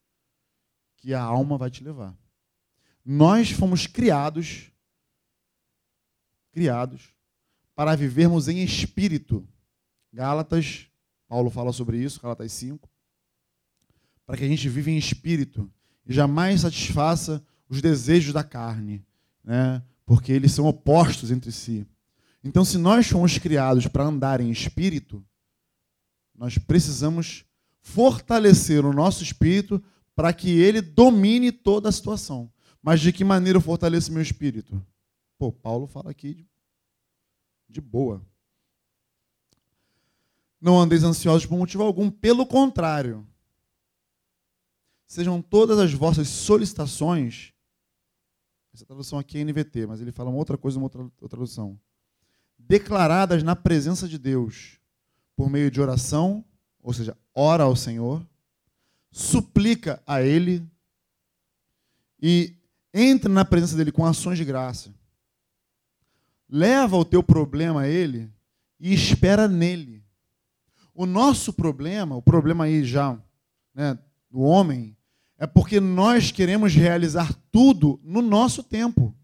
[0.99, 2.15] que a alma vai te levar.
[3.03, 4.71] Nós fomos criados,
[6.53, 7.09] criados,
[7.75, 9.49] para vivermos em espírito.
[10.13, 10.89] Gálatas,
[11.27, 12.87] Paulo fala sobre isso, Gálatas 5.
[14.27, 15.73] Para que a gente viva em espírito
[16.07, 19.05] e jamais satisfaça os desejos da carne,
[19.43, 19.83] né?
[20.05, 21.87] porque eles são opostos entre si.
[22.43, 25.25] Então, se nós fomos criados para andar em espírito,
[26.35, 27.45] nós precisamos
[27.81, 29.83] fortalecer o nosso espírito
[30.15, 32.53] para que ele domine toda a situação.
[32.83, 34.85] Mas de que maneira eu fortaleço meu espírito?
[35.39, 36.47] Pô, Paulo fala aqui
[37.67, 38.23] de boa.
[40.61, 43.27] Não andeis ansiosos por motivo algum, pelo contrário.
[45.07, 47.54] Sejam todas as vossas solicitações.
[48.75, 51.79] Essa tradução aqui é NVT, mas ele fala uma outra coisa, uma outra, tradução.
[52.59, 54.81] Declaradas na presença de Deus,
[55.37, 56.45] por meio de oração,
[56.83, 58.27] ou seja, ora ao Senhor,
[59.11, 60.67] suplica a Ele
[62.21, 62.57] e
[62.93, 64.93] entra na presença dele com ações de graça
[66.49, 68.31] leva o teu problema a ele
[68.79, 70.05] e espera nele.
[70.95, 73.19] O nosso problema, o problema aí já
[73.75, 73.99] né,
[74.31, 74.97] do homem,
[75.37, 79.15] é porque nós queremos realizar tudo no nosso tempo.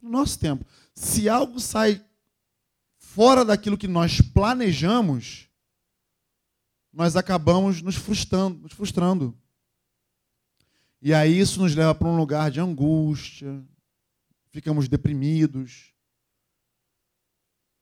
[0.00, 0.64] No nosso tempo.
[0.94, 2.04] Se algo sai
[2.96, 5.48] fora daquilo que nós planejamos,
[6.92, 9.36] nós acabamos nos frustrando, nos frustrando.
[11.02, 13.62] E aí isso nos leva para um lugar de angústia,
[14.50, 15.92] ficamos deprimidos.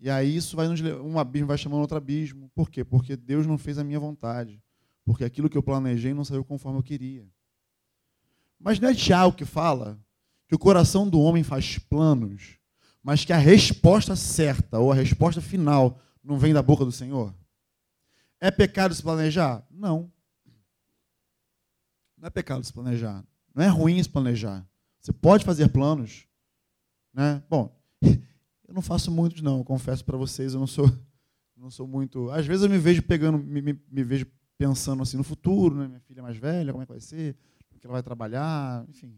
[0.00, 2.50] E aí isso vai nos um abismo vai chamando outro abismo.
[2.54, 2.84] Por quê?
[2.84, 4.62] Porque Deus não fez a minha vontade.
[5.04, 7.28] Porque aquilo que eu planejei não saiu conforme eu queria.
[8.58, 9.98] Mas não é Tiago que fala
[10.48, 12.58] que o coração do homem faz planos,
[13.02, 17.34] mas que a resposta certa ou a resposta final não vem da boca do Senhor?
[18.40, 19.66] É pecado se planejar?
[19.70, 20.10] Não.
[22.16, 23.22] Não é pecado se planejar.
[23.54, 24.66] Não é ruim se planejar.
[25.00, 26.26] Você pode fazer planos,
[27.12, 27.42] né?
[27.48, 29.58] Bom, eu não faço muitos, não.
[29.58, 30.90] Eu confesso para vocês, eu não sou,
[31.54, 32.30] não sou muito.
[32.30, 34.26] Às vezes eu me vejo pegando, me, me, me vejo
[34.64, 35.86] pensando assim no futuro, né?
[35.86, 37.36] Minha filha mais velha, como é que vai ser?
[37.74, 38.84] É que ela vai trabalhar?
[38.88, 39.14] Enfim.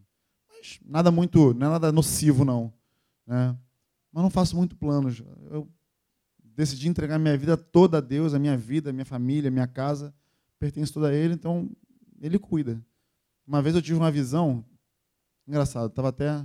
[0.48, 2.72] Mas nada muito, não é nada nocivo, não.
[3.24, 3.56] Né?
[4.12, 5.22] Mas não faço muito planos.
[5.50, 5.70] Eu
[6.42, 9.68] decidi entregar minha vida toda a Deus, a minha vida, a minha família, a minha
[9.68, 10.12] casa,
[10.59, 11.70] pertence toda a Ele, então
[12.20, 12.85] Ele cuida.
[13.46, 14.64] Uma vez eu tive uma visão,
[15.46, 16.44] engraçado, estava até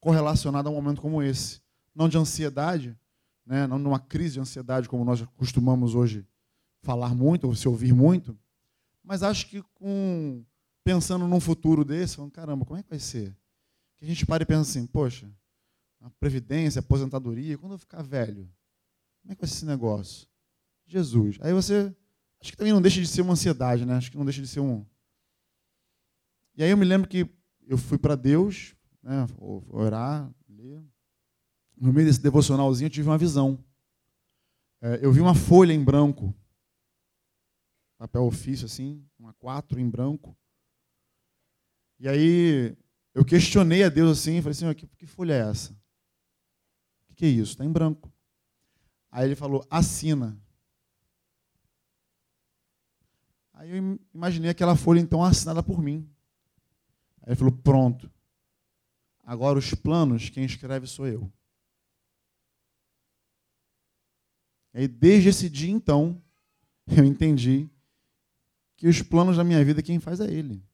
[0.00, 1.60] correlacionada a um momento como esse.
[1.94, 2.96] Não de ansiedade,
[3.44, 3.66] né?
[3.66, 6.24] não numa crise de ansiedade, como nós costumamos hoje
[6.82, 8.38] falar muito, ou se ouvir muito,
[9.02, 10.44] mas acho que com
[10.84, 13.36] pensando num futuro desse, falando, caramba, como é que vai ser?
[13.96, 15.30] Que a gente para e pensa assim, poxa,
[16.00, 18.50] a previdência, a aposentadoria, quando eu ficar velho,
[19.20, 20.26] como é que vai ser esse negócio?
[20.86, 21.36] Jesus.
[21.40, 21.94] Aí você,
[22.40, 23.94] acho que também não deixa de ser uma ansiedade, né?
[23.94, 24.86] Acho que não deixa de ser um.
[26.56, 27.28] E aí eu me lembro que
[27.66, 29.26] eu fui para Deus, né,
[29.68, 30.82] orar, ler.
[31.76, 33.62] No meio desse devocionalzinho eu tive uma visão.
[34.80, 36.34] É, eu vi uma folha em branco,
[37.98, 40.38] papel ofício assim, uma quatro em branco.
[41.98, 42.76] E aí
[43.12, 45.72] eu questionei a Deus assim, falei assim, que, que folha é essa?
[45.72, 47.52] O que, que é isso?
[47.52, 48.10] Está em branco.
[49.10, 50.40] Aí ele falou, assina.
[53.52, 56.08] Aí eu imaginei aquela folha então assinada por mim.
[57.22, 58.08] Aí ele falou, pronto.
[59.24, 61.30] Agora os planos, quem escreve sou eu.
[64.72, 66.22] E aí, desde esse dia, então,
[66.86, 67.68] eu entendi
[68.78, 70.64] que os planos da minha vida, quem faz é Ele.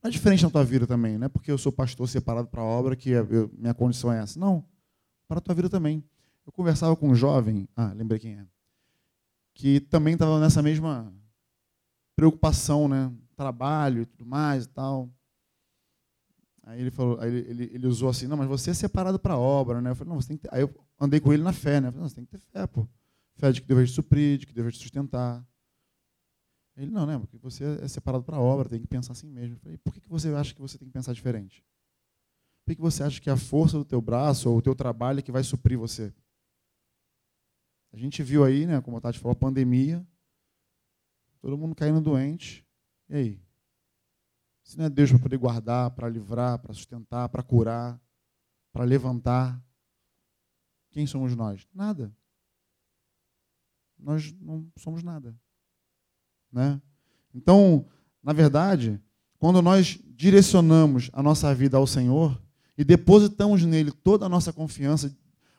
[0.00, 2.62] Não é diferente na tua vida também, não é porque eu sou pastor separado para
[2.62, 4.38] a obra que eu, minha condição é essa.
[4.38, 4.64] Não,
[5.26, 6.02] para a tua vida também.
[6.46, 8.46] Eu conversava com um jovem, ah, lembrei quem é,
[9.52, 11.12] que também estava nessa mesma
[12.14, 13.12] preocupação, né?
[13.36, 15.10] Trabalho e tudo mais e tal.
[16.62, 19.34] Aí ele falou, aí ele, ele, ele usou assim, não, mas você é separado para
[19.34, 19.90] a obra, né?
[19.90, 20.54] Eu falei, não, você tem que ter...
[20.54, 21.88] Aí eu andei com ele na fé, né?
[21.88, 22.86] Eu falei, não, você tem que ter fé, pô.
[23.34, 25.44] Fé de que Deus vai te suprir, de que Deus vai te sustentar.
[26.78, 27.18] Ele, não, né?
[27.18, 29.56] Porque você é separado para a obra, tem que pensar assim mesmo.
[29.56, 31.66] Eu falei, por que você acha que você tem que pensar diferente?
[32.64, 35.22] Por que você acha que a força do teu braço ou o teu trabalho é
[35.22, 36.14] que vai suprir você?
[37.92, 40.06] A gente viu aí, né, como a Tati falou, a pandemia,
[41.40, 42.64] todo mundo caindo doente.
[43.08, 43.42] E aí?
[44.62, 48.00] Se não é Deus para poder guardar, para livrar, para sustentar, para curar,
[48.72, 49.60] para levantar,
[50.90, 51.66] quem somos nós?
[51.74, 52.14] Nada.
[53.98, 55.34] Nós não somos nada.
[56.52, 56.80] Né?
[57.34, 57.84] Então,
[58.22, 59.00] na verdade,
[59.38, 62.40] quando nós direcionamos a nossa vida ao Senhor
[62.76, 65.14] e depositamos nele toda a nossa confiança,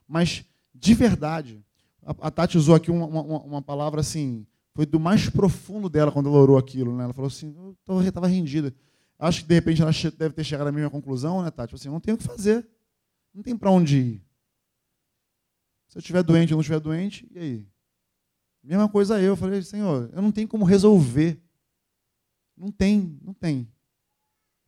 [0.07, 1.63] mas de verdade,
[2.01, 6.29] a, Tati usou aqui uma, uma, uma, palavra assim, foi do mais profundo dela quando
[6.29, 6.95] ela orou aquilo.
[6.95, 7.03] Né?
[7.03, 7.53] Ela falou assim:
[7.87, 8.73] eu estava rendida.
[9.17, 11.75] Acho que de repente ela deve ter chegado à mesma conclusão, né, Tati?
[11.75, 12.65] Assim, não tem o que fazer.
[13.33, 14.23] Não tem para onde ir.
[15.89, 17.67] Se eu estiver doente ou não estiver doente, e aí?
[18.63, 19.35] Mesma coisa eu.
[19.35, 21.41] Falei, Senhor, eu não tenho como resolver.
[22.55, 23.71] Não tem, não tem.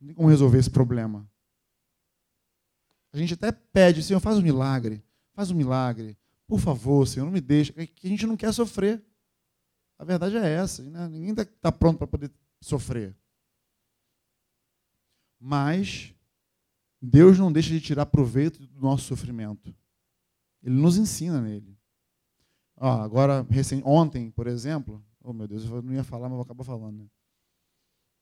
[0.00, 1.28] Não tem como resolver esse problema.
[3.12, 5.04] A gente até pede, Senhor, faz um milagre.
[5.34, 6.16] Faz um milagre.
[6.46, 7.72] Por favor, Senhor, não me deixe.
[7.72, 9.02] Que a gente não quer sofrer.
[9.98, 10.82] A verdade é essa.
[10.82, 11.08] Né?
[11.08, 13.16] Ninguém está tá pronto para poder sofrer.
[15.38, 16.14] Mas
[17.00, 19.74] Deus não deixa de tirar proveito do nosso sofrimento.
[20.62, 21.76] Ele nos ensina nele.
[22.84, 26.42] Ó, agora, recém, ontem, por exemplo, oh meu Deus, eu não ia falar, mas vou
[26.42, 27.04] acabar falando.
[27.04, 27.08] Né?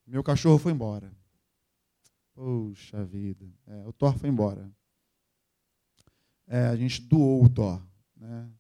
[0.07, 1.11] Meu cachorro foi embora.
[2.35, 3.51] Puxa vida.
[3.67, 4.71] É, o Thor foi embora.
[6.47, 7.83] É, a gente doou o Thor.
[8.15, 8.51] Né?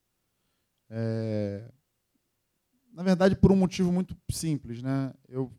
[0.88, 1.70] É,
[2.94, 4.82] na verdade, por um motivo muito simples.
[4.82, 5.12] Né?
[5.28, 5.52] Eu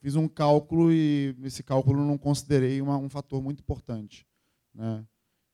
[0.00, 4.26] fiz um cálculo e nesse cálculo não considerei uma, um fator muito importante.
[4.74, 5.06] Né?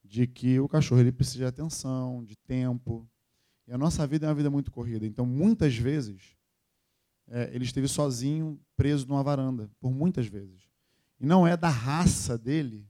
[0.03, 3.07] De que o cachorro ele precisa de atenção, de tempo,
[3.69, 5.07] e a nossa vida é uma vida muito corrida.
[5.07, 6.35] Então, muitas vezes,
[7.29, 10.63] é, ele esteve sozinho, preso numa varanda, por muitas vezes.
[11.21, 12.89] E não é da raça dele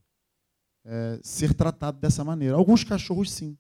[0.85, 2.57] é, ser tratado dessa maneira.
[2.57, 3.59] Alguns cachorros, sim.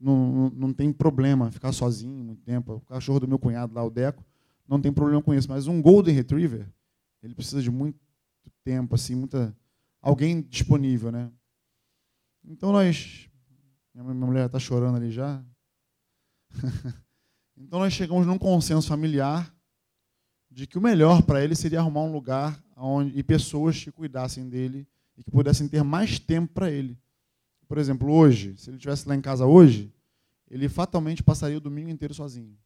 [0.00, 2.76] Não, não, não, tem problema ficar sozinho muito tempo.
[2.76, 4.24] O cachorro do meu cunhado lá, o Deco,
[4.66, 5.50] não tem problema com isso.
[5.50, 6.66] Mas um Golden Retriever,
[7.22, 8.00] ele precisa de muito
[8.64, 9.54] tempo, assim, muita
[10.00, 11.30] alguém disponível, né?
[12.42, 13.28] Então nós,
[13.92, 15.44] minha mulher está chorando ali já.
[17.56, 19.52] então nós chegamos num consenso familiar
[20.50, 24.48] de que o melhor para ele seria arrumar um lugar onde e pessoas que cuidassem
[24.48, 26.98] dele e que pudessem ter mais tempo para ele.
[27.68, 29.92] Por exemplo, hoje, se ele estivesse lá em casa hoje,
[30.48, 32.56] ele fatalmente passaria o domingo inteiro sozinho.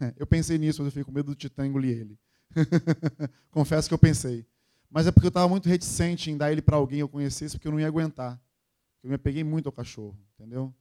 [0.16, 2.18] Eu pensei nisso, mas eu fiquei com medo do Titã engolir ele.
[3.50, 4.46] Confesso que eu pensei.
[4.90, 7.56] Mas é porque eu estava muito reticente em dar ele para alguém que eu conhecesse,
[7.56, 8.40] porque eu não ia aguentar.
[9.02, 10.74] Eu me apeguei muito ao cachorro, entendeu?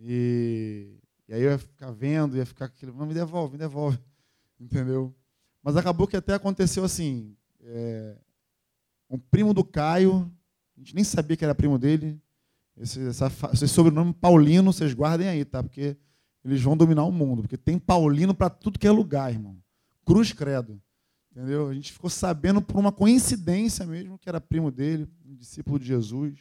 [0.00, 3.98] E, e aí eu ia ficar vendo, ia ficar aquilo, não, me devolve, me devolve.
[4.60, 5.14] Entendeu?
[5.62, 7.36] Mas acabou que até aconteceu assim.
[7.60, 8.16] É,
[9.10, 10.30] um primo do Caio,
[10.76, 12.20] a gente nem sabia que era primo dele.
[12.76, 15.62] Esse, essa, esse sobrenome Paulino, vocês guardem aí, tá?
[15.62, 15.96] Porque
[16.44, 17.42] eles vão dominar o mundo.
[17.42, 19.56] Porque tem Paulino para tudo que é lugar, irmão.
[20.04, 20.80] Cruz credo.
[21.30, 21.68] Entendeu?
[21.68, 25.86] A gente ficou sabendo por uma coincidência mesmo que era primo dele, um discípulo de
[25.86, 26.38] Jesus.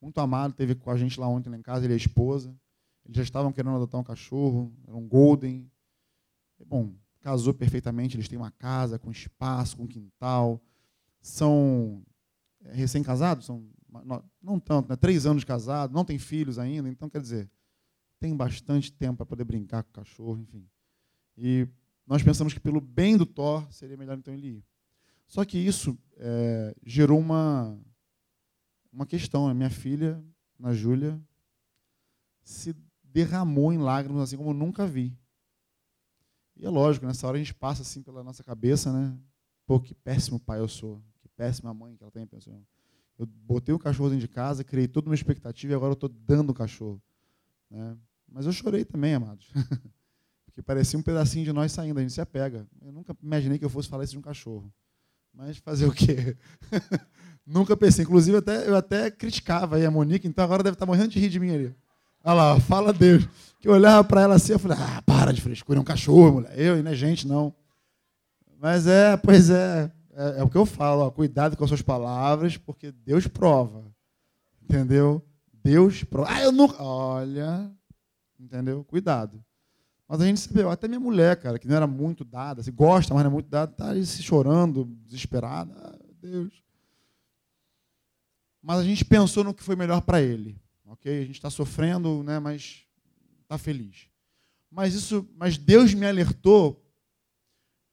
[0.00, 2.54] Muito amado, teve com a gente lá ontem lá em casa, ele a esposa.
[3.04, 5.70] Eles já estavam querendo adotar um cachorro, era um golden.
[6.58, 10.60] E, bom, casou perfeitamente, eles têm uma casa com espaço, com quintal.
[11.20, 12.02] São
[12.64, 13.66] é, recém-casados, são
[14.04, 14.96] não, não tanto, né?
[14.96, 17.48] três anos de casado, não tem filhos ainda, então quer dizer,
[18.18, 20.66] tem bastante tempo para poder brincar com o cachorro, enfim.
[21.36, 21.68] E
[22.06, 24.64] nós pensamos que pelo bem do Thor seria melhor então ele ir.
[25.26, 27.78] Só que isso é, gerou uma,
[28.92, 29.48] uma questão.
[29.48, 30.22] A minha filha,
[30.58, 31.20] na Júlia,
[32.42, 32.74] se
[33.14, 35.16] derramou em lágrimas assim como eu nunca vi.
[36.56, 39.16] E é lógico, nessa hora a gente passa assim pela nossa cabeça, né?
[39.64, 42.60] Pô, que péssimo pai eu sou, que péssima mãe que ela tem, pensou.
[43.16, 46.08] Eu botei o cachorro dentro de casa, criei toda uma expectativa e agora eu estou
[46.08, 47.00] dando o cachorro.
[47.70, 47.96] Né?
[48.28, 49.48] Mas eu chorei também, amados.
[50.44, 52.66] Porque parecia um pedacinho de nós saindo, a gente se apega.
[52.82, 54.72] Eu nunca imaginei que eu fosse falar isso de um cachorro.
[55.32, 56.36] Mas fazer o quê?
[57.46, 58.04] nunca pensei.
[58.04, 61.28] Inclusive, até, eu até criticava aí a Monique, então agora deve estar morrendo de rir
[61.28, 61.74] de mim ali.
[62.24, 63.28] Olha lá, fala Deus.
[63.60, 66.36] Que eu olhava para ela assim, eu falei, ah, para de frescura, é um cachorro,
[66.36, 66.58] mulher.
[66.58, 67.54] Eu, e não é gente, não.
[68.58, 71.82] Mas é, pois é, é, é o que eu falo, ó, cuidado com as suas
[71.82, 73.84] palavras, porque Deus prova.
[74.62, 75.22] Entendeu?
[75.52, 76.30] Deus prova.
[76.32, 76.82] Ah, eu nunca.
[76.82, 77.70] Olha,
[78.40, 78.84] entendeu?
[78.84, 79.44] Cuidado.
[80.08, 82.70] Mas a gente se viu, até minha mulher, cara, que não era muito dada, se
[82.70, 85.74] gosta, mas não é muito dada, tá aí se chorando, desesperada.
[85.76, 86.52] Ah, Deus.
[88.62, 90.58] Mas a gente pensou no que foi melhor para ele.
[90.94, 91.10] Ok?
[91.10, 92.86] A gente está sofrendo, né, mas
[93.42, 94.08] está feliz.
[94.70, 96.80] Mas isso, mas Deus me alertou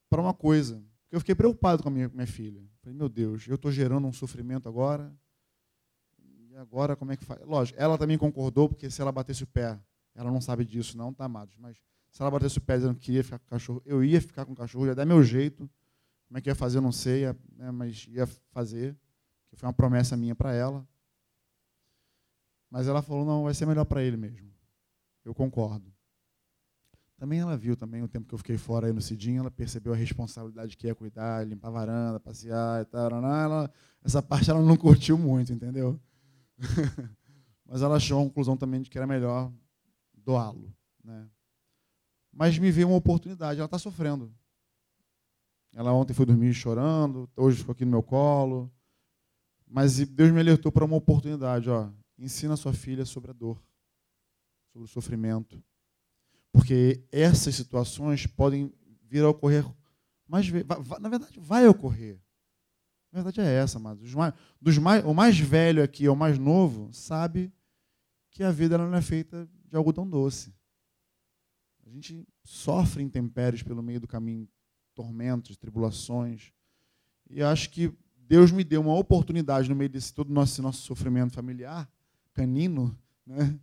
[0.07, 0.83] para uma coisa.
[1.11, 2.63] Eu fiquei preocupado com a minha, minha filha.
[2.81, 5.11] Falei, meu Deus, eu estou gerando um sofrimento agora.
[6.19, 7.41] E agora como é que faz?
[7.43, 9.79] Lógico, ela também concordou, porque se ela batesse o pé,
[10.13, 11.55] ela não sabe disso, não, tá, amados?
[11.57, 11.77] Mas
[12.11, 14.45] se ela batesse o pé dizendo que ia ficar com o cachorro, eu ia ficar
[14.45, 15.67] com o cachorro, ia dar meu jeito.
[16.27, 17.25] Como é que ia fazer, eu não sei,
[17.57, 18.95] né, mas ia fazer.
[19.53, 20.87] Foi uma promessa minha para ela.
[22.71, 24.49] Mas ela falou, não, vai ser melhor para ele mesmo.
[25.25, 25.93] Eu concordo.
[27.17, 29.93] Também ela viu também o tempo que eu fiquei fora aí no Cidinho, ela percebeu
[29.93, 33.11] a responsabilidade que ia cuidar, limpar a varanda, passear e tal.
[33.11, 33.71] Ela,
[34.03, 35.99] essa parte ela não curtiu muito, entendeu?
[37.63, 39.51] Mas ela achou a conclusão também de que era melhor
[40.15, 40.73] doá-lo.
[41.03, 41.29] Né?
[42.33, 44.33] Mas me veio uma oportunidade, ela está sofrendo.
[45.73, 48.71] Ela ontem foi dormir chorando, hoje ficou aqui no meu colo.
[49.67, 51.89] Mas Deus me alertou para uma oportunidade, ó.
[52.23, 53.61] Ensina sua filha sobre a dor,
[54.71, 55.61] sobre o sofrimento
[56.51, 58.73] porque essas situações podem
[59.09, 59.65] vir a ocorrer
[60.99, 62.17] na verdade vai ocorrer.
[63.11, 67.51] A verdade é essa, mas dos mais, o mais velho aqui, o mais novo, sabe
[68.29, 70.55] que a vida não é feita de algodão doce.
[71.85, 74.47] A gente sofre intempéries pelo meio do caminho,
[74.95, 76.53] tormentos, tribulações.
[77.29, 81.33] E acho que Deus me deu uma oportunidade no meio desse todo nosso nosso sofrimento
[81.33, 81.91] familiar,
[82.33, 83.59] canino, né?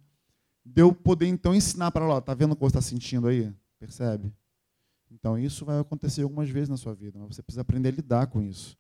[0.65, 3.53] de eu poder então ensinar para ela, tá vendo o que você está sentindo aí?
[3.79, 4.33] Percebe?
[5.11, 8.27] Então isso vai acontecer algumas vezes na sua vida, mas você precisa aprender a lidar
[8.27, 8.77] com isso.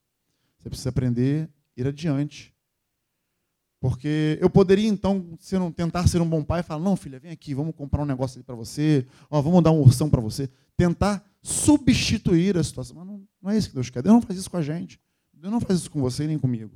[0.58, 2.54] Você precisa aprender a ir adiante.
[3.80, 7.20] Porque eu poderia então ser um, tentar ser um bom pai e falar: não, filha,
[7.20, 10.20] vem aqui, vamos comprar um negócio ali para você, ó, vamos dar um ursão para
[10.20, 10.50] você.
[10.76, 12.96] Tentar substituir a situação.
[12.96, 14.02] Mas não, não é isso que Deus quer.
[14.02, 15.00] Deus não faz isso com a gente.
[15.32, 16.72] Deus não faz isso com você nem comigo.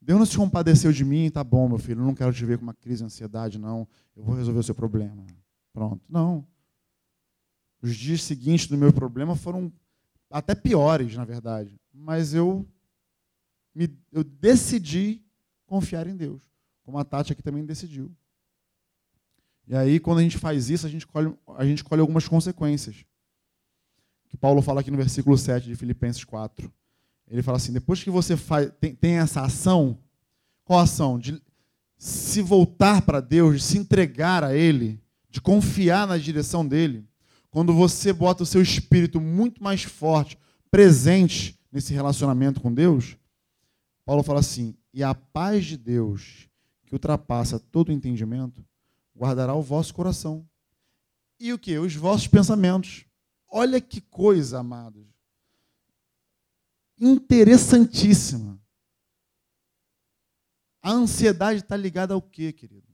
[0.00, 2.62] Deus não se compadeceu de mim, tá bom, meu filho, não quero te ver com
[2.62, 3.86] uma crise de ansiedade, não.
[4.16, 5.24] Eu vou resolver o seu problema.
[5.72, 6.00] Pronto.
[6.08, 6.46] Não.
[7.82, 9.72] Os dias seguintes do meu problema foram
[10.30, 11.78] até piores, na verdade.
[11.92, 12.66] Mas eu,
[13.74, 15.22] me, eu decidi
[15.66, 16.40] confiar em Deus,
[16.82, 18.10] como a Tati aqui também decidiu.
[19.66, 23.04] E aí, quando a gente faz isso, a gente colhe, a gente colhe algumas consequências.
[24.28, 26.72] Que Paulo fala aqui no versículo 7 de Filipenses 4.
[27.30, 29.96] Ele fala assim: depois que você faz, tem, tem essa ação,
[30.64, 31.18] qual ação?
[31.18, 31.40] De
[31.96, 35.00] se voltar para Deus, de se entregar a Ele,
[35.30, 37.06] de confiar na direção dele.
[37.50, 40.36] Quando você bota o seu espírito muito mais forte,
[40.70, 43.16] presente nesse relacionamento com Deus,
[44.04, 46.48] Paulo fala assim: e a paz de Deus,
[46.84, 48.64] que ultrapassa todo o entendimento,
[49.16, 50.44] guardará o vosso coração.
[51.38, 51.78] E o que?
[51.78, 53.04] Os vossos pensamentos.
[53.48, 55.09] Olha que coisa, amados
[57.00, 58.60] interessantíssima.
[60.82, 62.88] A ansiedade está ligada ao quê, querido?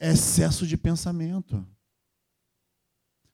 [0.00, 1.66] Excesso de pensamento.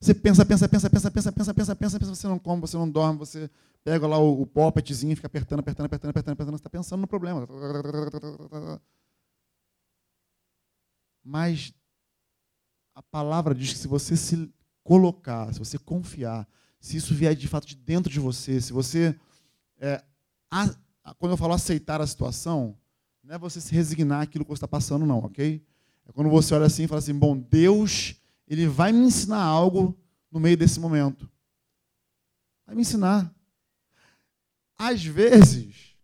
[0.00, 2.90] Você pensa, pensa, pensa, pensa, pensa, pensa, pensa, pensa, pensa, você não come, você não
[2.90, 3.48] dorme, você
[3.84, 7.06] pega lá o, o e fica apertando, apertando, apertando, apertando, apertando, você está pensando no
[7.06, 7.46] problema.
[11.22, 11.72] Mas
[12.94, 14.52] a palavra diz que se você se
[14.82, 16.48] colocar, se você confiar,
[16.82, 19.16] se isso vier de fato de dentro de você, se você.
[19.78, 20.02] É,
[20.50, 20.68] a,
[21.16, 22.76] quando eu falo aceitar a situação,
[23.22, 25.64] não é você se resignar àquilo que você está passando, não, ok?
[26.04, 29.96] É quando você olha assim e fala assim: bom, Deus, ele vai me ensinar algo
[30.28, 31.30] no meio desse momento.
[32.66, 33.32] Vai me ensinar.
[34.76, 35.96] Às vezes,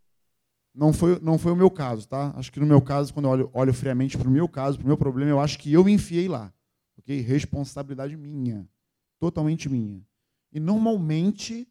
[0.72, 2.32] não foi, não foi o meu caso, tá?
[2.36, 4.84] Acho que no meu caso, quando eu olho, olho friamente para o meu caso, para
[4.84, 6.52] o meu problema, eu acho que eu me enfiei lá.
[6.96, 7.20] Ok?
[7.20, 8.64] Responsabilidade minha.
[9.18, 10.06] Totalmente minha.
[10.52, 11.68] E normalmente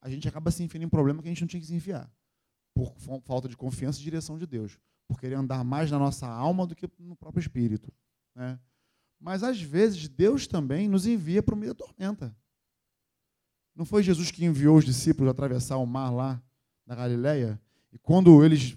[0.00, 2.10] a gente acaba se enfiando em problema que a gente não tinha que se enfiar.
[2.74, 4.78] Por falta de confiança e direção de Deus.
[5.08, 7.92] Por querer andar mais na nossa alma do que no próprio espírito.
[8.34, 8.58] Né?
[9.18, 12.36] Mas às vezes Deus também nos envia para o meio da tormenta.
[13.74, 16.42] Não foi Jesus que enviou os discípulos a atravessar o mar lá
[16.86, 17.60] na Galileia?
[17.92, 18.76] E quando eles,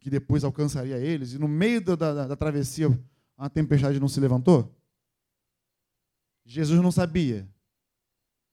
[0.00, 2.88] que depois alcançaria eles, e no meio da, da, da travessia
[3.36, 4.74] a tempestade não se levantou?
[6.44, 7.48] Jesus não sabia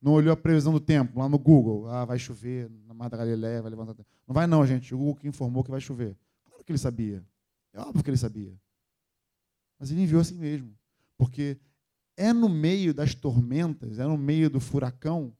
[0.01, 1.87] não olhou a previsão do tempo lá no Google.
[1.89, 3.95] Ah, vai chover na Mar da Galileia, vai levantar.
[4.27, 4.93] Não vai não, gente.
[4.95, 6.17] O Google informou que vai chover.
[6.45, 7.25] Claro que ele sabia.
[7.73, 8.57] É óbvio que ele sabia.
[9.77, 10.73] Mas ele enviou assim mesmo.
[11.17, 11.59] Porque
[12.15, 15.35] é no meio das tormentas, é no meio do furacão,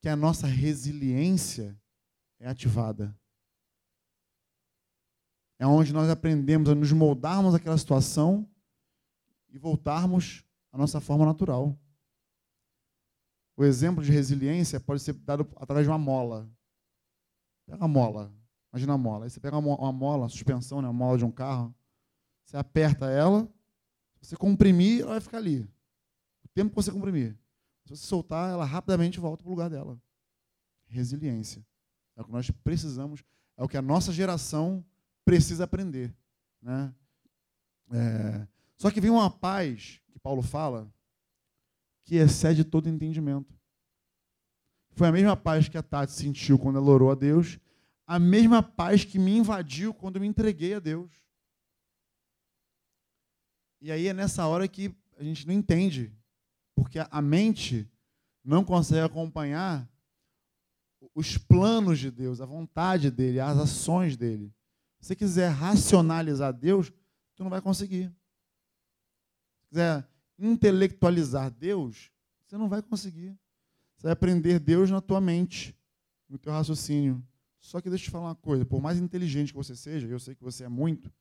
[0.00, 1.76] que a nossa resiliência
[2.38, 3.16] é ativada.
[5.58, 8.48] É onde nós aprendemos a nos moldarmos àquela situação
[9.48, 11.76] e voltarmos à nossa forma natural.
[13.58, 16.48] O exemplo de resiliência pode ser dado através de uma mola.
[17.66, 18.32] Pega a mola.
[18.72, 19.24] Imagina a mola.
[19.24, 21.74] Aí você pega uma mola, uma suspensão, né, uma mola de um carro.
[22.44, 23.52] Você aperta ela.
[24.22, 25.62] Você comprimir, ela vai ficar ali.
[26.44, 27.36] O tempo que você comprimir.
[27.84, 30.00] Se você soltar, ela rapidamente volta para o lugar dela.
[30.86, 31.66] Resiliência.
[32.14, 33.24] É o que nós precisamos,
[33.56, 34.86] é o que a nossa geração
[35.24, 36.14] precisa aprender.
[36.62, 36.94] Né?
[37.90, 38.46] É,
[38.76, 40.88] só que vem uma paz, que Paulo fala,
[42.08, 43.54] que excede todo entendimento.
[44.92, 47.58] Foi a mesma paz que a Tati sentiu quando ela orou a Deus,
[48.06, 51.12] a mesma paz que me invadiu quando me entreguei a Deus.
[53.82, 56.10] E aí é nessa hora que a gente não entende,
[56.74, 57.86] porque a mente
[58.42, 59.86] não consegue acompanhar
[61.14, 64.50] os planos de Deus, a vontade dele, as ações dele.
[64.98, 66.90] Se você quiser racionalizar Deus,
[67.36, 68.10] tu não vai conseguir.
[69.60, 70.08] Se quiser
[70.38, 72.10] intelectualizar Deus,
[72.46, 73.38] você não vai conseguir.
[73.96, 75.76] Você vai aprender Deus na tua mente,
[76.28, 77.22] no teu raciocínio.
[77.58, 80.20] Só que deixa eu te falar uma coisa, por mais inteligente que você seja, eu
[80.20, 81.12] sei que você é muito,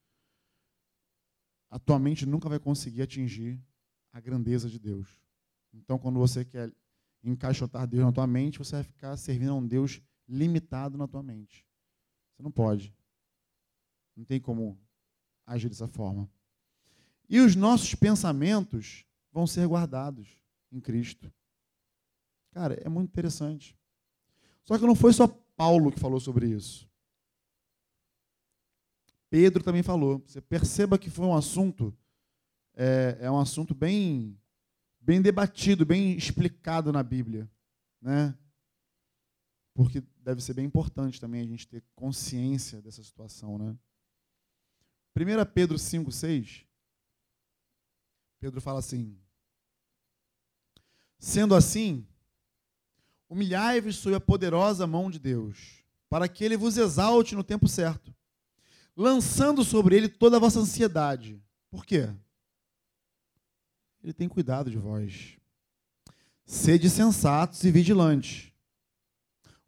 [1.69, 3.59] a tua mente nunca vai conseguir atingir
[4.13, 5.19] a grandeza de Deus.
[5.73, 6.71] Então, quando você quer
[7.23, 11.23] encaixotar Deus na tua mente, você vai ficar servindo a um Deus limitado na tua
[11.23, 11.65] mente.
[12.31, 12.93] Você não pode.
[14.15, 14.79] Não tem como
[15.45, 16.29] agir dessa forma.
[17.29, 19.05] E os nossos pensamentos
[19.37, 20.27] vão ser guardados
[20.71, 21.31] em Cristo.
[22.49, 23.77] Cara, é muito interessante.
[24.63, 26.89] Só que não foi só Paulo que falou sobre isso.
[29.29, 30.23] Pedro também falou.
[30.25, 31.95] Você perceba que foi um assunto,
[32.73, 34.35] é, é um assunto bem,
[34.99, 37.47] bem debatido, bem explicado na Bíblia,
[38.01, 38.35] né?
[39.71, 43.77] Porque deve ser bem importante também a gente ter consciência dessa situação, né?
[45.15, 46.65] 1 Pedro 5, 6,
[48.39, 49.15] Pedro fala assim:
[51.19, 52.05] Sendo assim,
[53.29, 58.13] humilhai-vos sob a poderosa mão de Deus, para que ele vos exalte no tempo certo,
[58.95, 61.41] lançando sobre ele toda a vossa ansiedade.
[61.69, 62.09] Por quê?
[64.03, 65.37] Ele tem cuidado de vós.
[66.45, 68.51] Sede sensatos e vigilantes.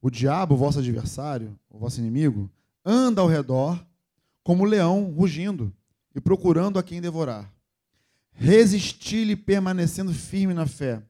[0.02, 2.50] O diabo, vosso adversário, o vosso inimigo,
[2.86, 3.86] anda ao redor
[4.44, 5.74] como leão rugindo
[6.16, 7.54] e procurando a quem devorar.
[8.32, 11.04] Resisti-lhe permanecendo firme na fé,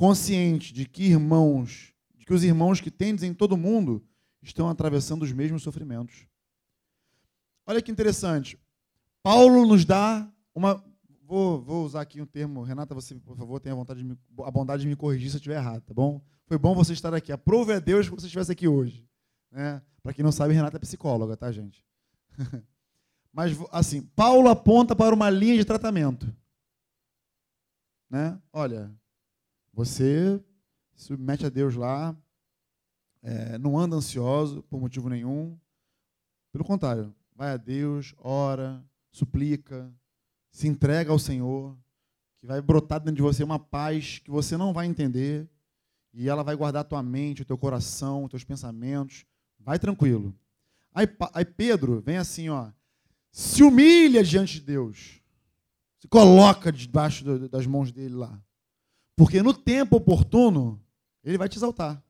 [0.00, 4.02] consciente de que irmãos, de que os irmãos que tendes em todo mundo
[4.40, 6.26] estão atravessando os mesmos sofrimentos.
[7.66, 8.58] Olha que interessante.
[9.22, 10.82] Paulo nos dá uma.
[11.24, 12.62] Vou, vou usar aqui um termo.
[12.62, 15.38] Renata, você, por favor, tenha vontade de me, a bondade de me corrigir se eu
[15.38, 16.24] estiver errado, tá bom?
[16.46, 17.30] Foi bom você estar aqui.
[17.30, 19.06] Aprove a Deus que você estivesse aqui hoje.
[19.52, 19.82] Né?
[20.02, 21.84] Para quem não sabe, Renata é psicóloga, tá, gente?
[23.30, 26.34] Mas, assim, Paulo aponta para uma linha de tratamento.
[28.08, 28.40] Né?
[28.50, 28.90] Olha,
[29.72, 30.42] você
[30.94, 32.16] submete a Deus lá,
[33.22, 35.58] é, não anda ansioso por motivo nenhum.
[36.52, 39.92] Pelo contrário, vai a Deus, ora, suplica,
[40.50, 41.76] se entrega ao Senhor,
[42.38, 45.48] que vai brotar dentro de você uma paz que você não vai entender,
[46.12, 49.24] e ela vai guardar a tua mente, o teu coração, os teus pensamentos.
[49.58, 50.34] Vai tranquilo.
[50.92, 52.70] Aí, aí Pedro vem assim, ó,
[53.30, 55.20] se humilha diante de Deus.
[55.98, 58.42] Se coloca debaixo das mãos dele lá.
[59.16, 60.82] Porque no tempo oportuno,
[61.22, 62.02] ele vai te exaltar.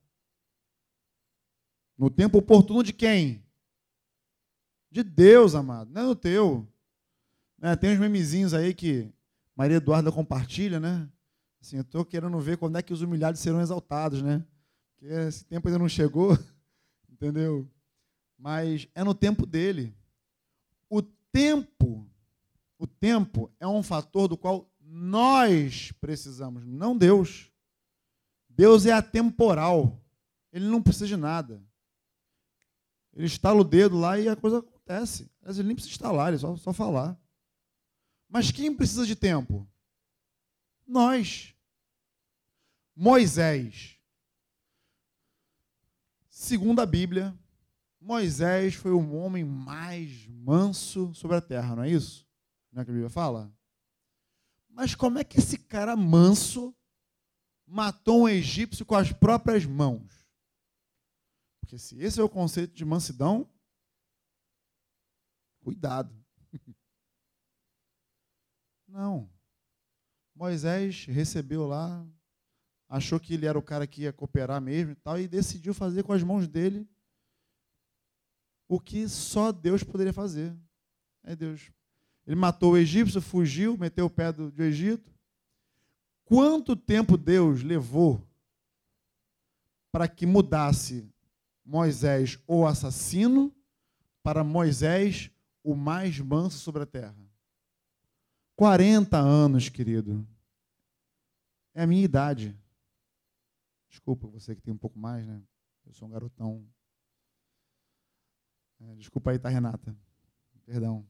[1.98, 3.44] No tempo oportuno de quem?
[4.90, 5.90] De Deus, amado.
[5.90, 6.66] Não é no teu.
[7.60, 9.12] É, tem uns memezinhos aí que
[9.54, 11.08] Maria Eduarda compartilha, né?
[11.60, 14.42] Assim, eu estou querendo ver quando é que os humilhados serão exaltados, né?
[14.96, 16.38] Porque esse tempo ainda não chegou,
[17.10, 17.68] entendeu?
[18.38, 19.94] Mas é no tempo dele.
[20.88, 22.08] O tempo,
[22.78, 27.48] o tempo é um fator do qual nós precisamos, não Deus.
[28.48, 30.02] Deus é atemporal.
[30.52, 31.62] Ele não precisa de nada.
[33.14, 35.30] Ele estala o dedo lá e a coisa acontece.
[35.40, 37.16] Mas ele nem precisa instalar, ele só, só falar.
[38.28, 39.66] Mas quem precisa de tempo?
[40.84, 41.54] Nós.
[42.96, 43.96] Moisés.
[46.28, 47.32] Segundo a Bíblia,
[48.00, 52.26] Moisés foi o homem mais manso sobre a terra, não é isso?
[52.72, 53.52] Não é que a Bíblia fala?
[54.70, 56.74] Mas como é que esse cara manso
[57.66, 60.26] matou um egípcio com as próprias mãos?
[61.60, 63.48] Porque se esse é o conceito de mansidão,
[65.60, 66.14] cuidado.
[68.88, 69.30] Não.
[70.34, 72.04] Moisés recebeu lá,
[72.88, 76.02] achou que ele era o cara que ia cooperar mesmo e tal, e decidiu fazer
[76.02, 76.88] com as mãos dele
[78.66, 80.56] o que só Deus poderia fazer.
[81.22, 81.70] É Deus.
[82.30, 85.12] Ele matou o egípcio, fugiu, meteu o pé do, do Egito.
[86.24, 88.24] Quanto tempo Deus levou
[89.90, 91.12] para que mudasse
[91.64, 93.52] Moisés o assassino
[94.22, 95.28] para Moisés
[95.64, 97.16] o mais manso sobre a terra?
[98.54, 100.24] 40 anos, querido.
[101.74, 102.56] É a minha idade.
[103.88, 105.42] Desculpa você que tem um pouco mais, né?
[105.84, 106.64] Eu sou um garotão.
[108.78, 109.96] É, desculpa aí, tá, Renata?
[110.64, 111.04] Perdão.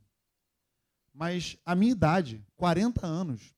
[1.13, 3.55] Mas a minha idade, 40 anos.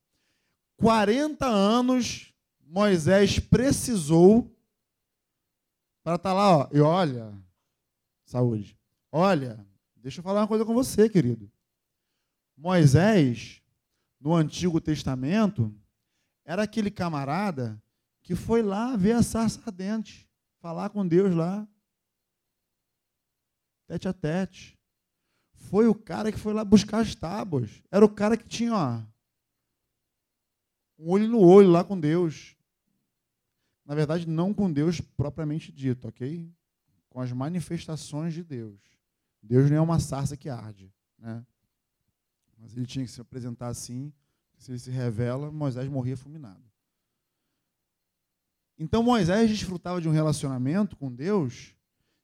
[0.77, 4.51] 40 anos Moisés precisou
[6.03, 6.69] para estar tá lá, ó.
[6.73, 7.33] E olha,
[8.25, 8.79] saúde.
[9.11, 9.65] Olha,
[9.97, 11.53] deixa eu falar uma coisa com você, querido.
[12.57, 13.63] Moisés,
[14.19, 15.75] no Antigo Testamento,
[16.45, 17.81] era aquele camarada
[18.23, 20.29] que foi lá ver a sarça ardente,
[20.61, 21.69] falar com Deus lá,
[23.87, 24.79] tete a tete.
[25.63, 27.83] Foi o cara que foi lá buscar as tábuas.
[27.91, 29.03] Era o cara que tinha, ó,
[30.99, 32.57] um olho no olho lá com Deus.
[33.85, 36.51] Na verdade, não com Deus propriamente dito, ok?
[37.09, 38.79] Com as manifestações de Deus.
[39.43, 41.45] Deus não é uma sarça que arde, né?
[42.59, 44.13] Mas ele tinha que se apresentar assim.
[44.59, 46.63] Se ele se revela, Moisés morria fulminado.
[48.79, 51.75] Então Moisés desfrutava de um relacionamento com Deus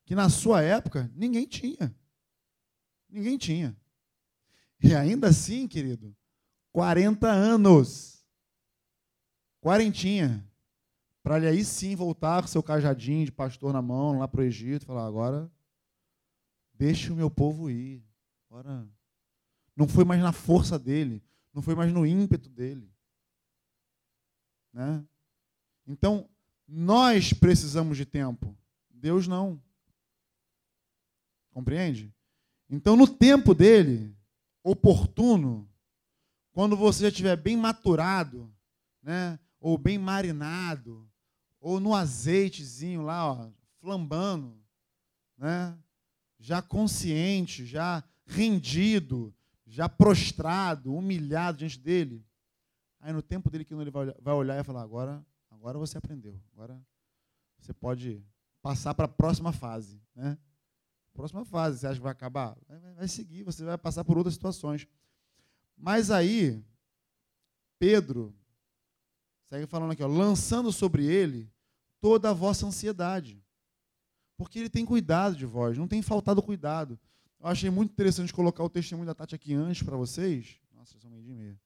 [0.05, 1.95] que na sua época ninguém tinha.
[3.09, 3.77] Ninguém tinha.
[4.83, 6.15] E ainda assim, querido,
[6.73, 8.25] 40 anos.
[9.61, 10.47] Quarentinha.
[11.23, 14.45] Para ele aí sim voltar com seu cajadinho de pastor na mão lá para o
[14.45, 15.51] Egito e falar: agora
[16.73, 18.03] deixe o meu povo ir.
[18.49, 18.89] Agora
[19.77, 22.91] não foi mais na força dele, não foi mais no ímpeto dele.
[24.73, 25.05] Né?
[25.87, 26.29] Então,
[26.67, 28.57] nós precisamos de tempo.
[28.91, 29.61] Deus não.
[31.51, 32.15] Compreende?
[32.71, 34.15] Então, no tempo dele,
[34.63, 35.69] oportuno,
[36.53, 38.53] quando você já estiver bem maturado,
[39.03, 41.09] né, ou bem marinado,
[41.61, 43.51] ou no azeitezinho lá, ó,
[43.81, 44.59] flambando,
[45.37, 45.77] né?
[46.39, 49.35] já consciente, já rendido,
[49.67, 52.25] já prostrado, humilhado diante dele.
[53.01, 56.81] Aí no tempo dele que ele vai olhar e falar, agora, agora você aprendeu, agora
[57.59, 58.25] você pode
[58.63, 60.01] passar para a próxima fase.
[60.15, 60.39] Né?
[61.19, 62.57] Próxima fase, você acha que vai acabar?
[62.97, 64.87] Vai, seguir, você vai passar por outras situações.
[65.77, 66.63] Mas aí,
[67.77, 68.33] Pedro,
[69.49, 71.51] Segue falando aqui, ó, lançando sobre ele
[72.01, 73.43] toda a vossa ansiedade.
[74.37, 77.01] Porque ele tem cuidado de vós, não tem faltado cuidado.
[77.41, 80.61] Eu achei muito interessante colocar o testemunho da Tati aqui antes para vocês.
[80.75, 81.59] Nossa, são meio de meia.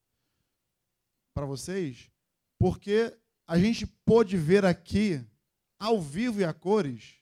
[1.35, 2.09] Para vocês,
[2.57, 3.15] porque
[3.47, 5.21] a gente pôde ver aqui,
[5.77, 7.22] ao vivo e a cores,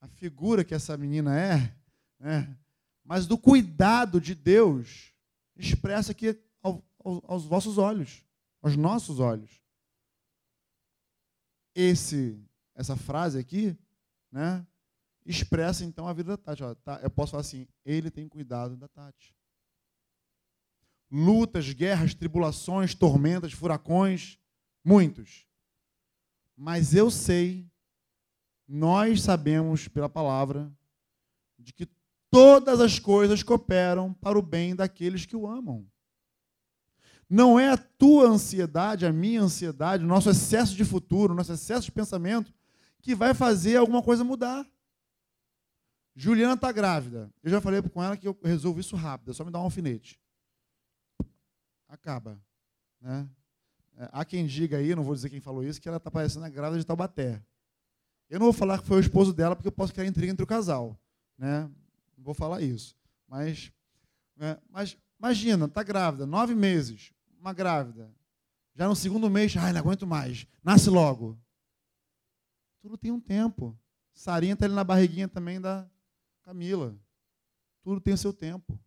[0.00, 1.74] a figura que essa menina é,
[2.18, 2.56] né?
[3.04, 5.12] mas do cuidado de Deus
[5.56, 8.24] expressa aqui ao, ao, aos vossos olhos,
[8.62, 9.60] aos nossos olhos
[11.74, 12.38] esse
[12.74, 13.76] essa frase aqui,
[14.32, 14.66] né,
[15.26, 16.62] expressa então a vida da Tati.
[16.82, 19.34] Tá, eu posso falar assim: ele tem cuidado da Tati.
[21.10, 24.38] Lutas, guerras, tribulações, tormentas, furacões,
[24.84, 25.46] muitos.
[26.56, 27.69] Mas eu sei,
[28.72, 30.72] nós sabemos pela palavra,
[31.58, 31.88] de que
[32.30, 35.84] todas as coisas cooperam para o bem daqueles que o amam.
[37.28, 41.52] Não é a tua ansiedade, a minha ansiedade, o nosso excesso de futuro, o nosso
[41.52, 42.54] excesso de pensamento
[43.02, 44.64] que vai fazer alguma coisa mudar.
[46.14, 47.28] Juliana está grávida.
[47.42, 49.64] Eu já falei com ela que eu resolvo isso rápido, é só me dar um
[49.64, 50.20] alfinete.
[51.88, 52.40] Acaba.
[53.00, 53.28] Né?
[53.96, 56.44] É, há quem diga aí, não vou dizer quem falou isso, que ela está parecendo
[56.44, 57.42] a grávida de Taubaté.
[58.30, 60.44] Eu não vou falar que foi o esposo dela, porque eu posso criar intriga entre
[60.44, 60.98] o casal.
[61.36, 61.62] Né?
[62.16, 62.96] Não vou falar isso.
[63.28, 63.72] Mas,
[64.36, 64.56] né?
[64.70, 68.14] mas imagina, está grávida, nove meses uma grávida.
[68.74, 70.46] Já no segundo mês, ai, não aguento mais.
[70.62, 71.38] Nasce logo.
[72.80, 73.76] Tudo tem um tempo.
[74.12, 75.88] Sarinha está ali na barriguinha também da
[76.42, 76.96] Camila.
[77.82, 78.78] Tudo tem o seu tempo.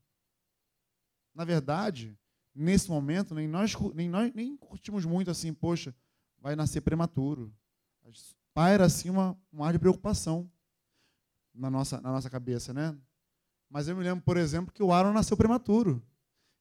[1.34, 2.18] Na verdade,
[2.54, 5.96] nesse momento, nem nós, nem nós nem curtimos muito assim, poxa,
[6.40, 7.54] vai nascer prematuro.
[8.54, 10.50] Paira assim uma, um ar de preocupação
[11.54, 12.96] na nossa, na nossa cabeça, né?
[13.70, 16.02] Mas eu me lembro, por exemplo, que o Aaron nasceu prematuro.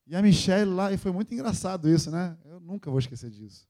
[0.07, 2.37] E a Michelle lá, e foi muito engraçado isso, né?
[2.45, 3.69] Eu nunca vou esquecer disso.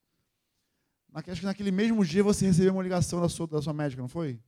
[1.12, 4.08] Acho que naquele mesmo dia você recebeu uma ligação da sua, da sua médica, não
[4.08, 4.40] foi?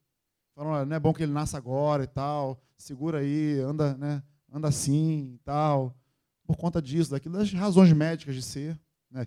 [0.55, 4.22] Falando, não é bom que ele nasça agora e tal, segura aí, anda, né?
[4.51, 5.95] Anda assim e tal.
[6.47, 8.79] por conta disso, daquilo, das razões médicas de ser,
[9.11, 9.27] né?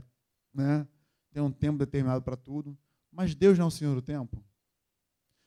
[0.54, 0.88] né?
[1.32, 2.78] Tem um tempo determinado para tudo.
[3.18, 4.46] Mas Deus não é o Senhor do tempo.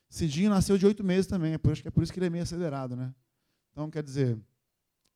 [0.08, 2.42] Cidinho nasceu de oito meses também, acho que é por isso que ele é meio
[2.42, 3.14] acelerado, né?
[3.70, 4.36] Então, quer dizer,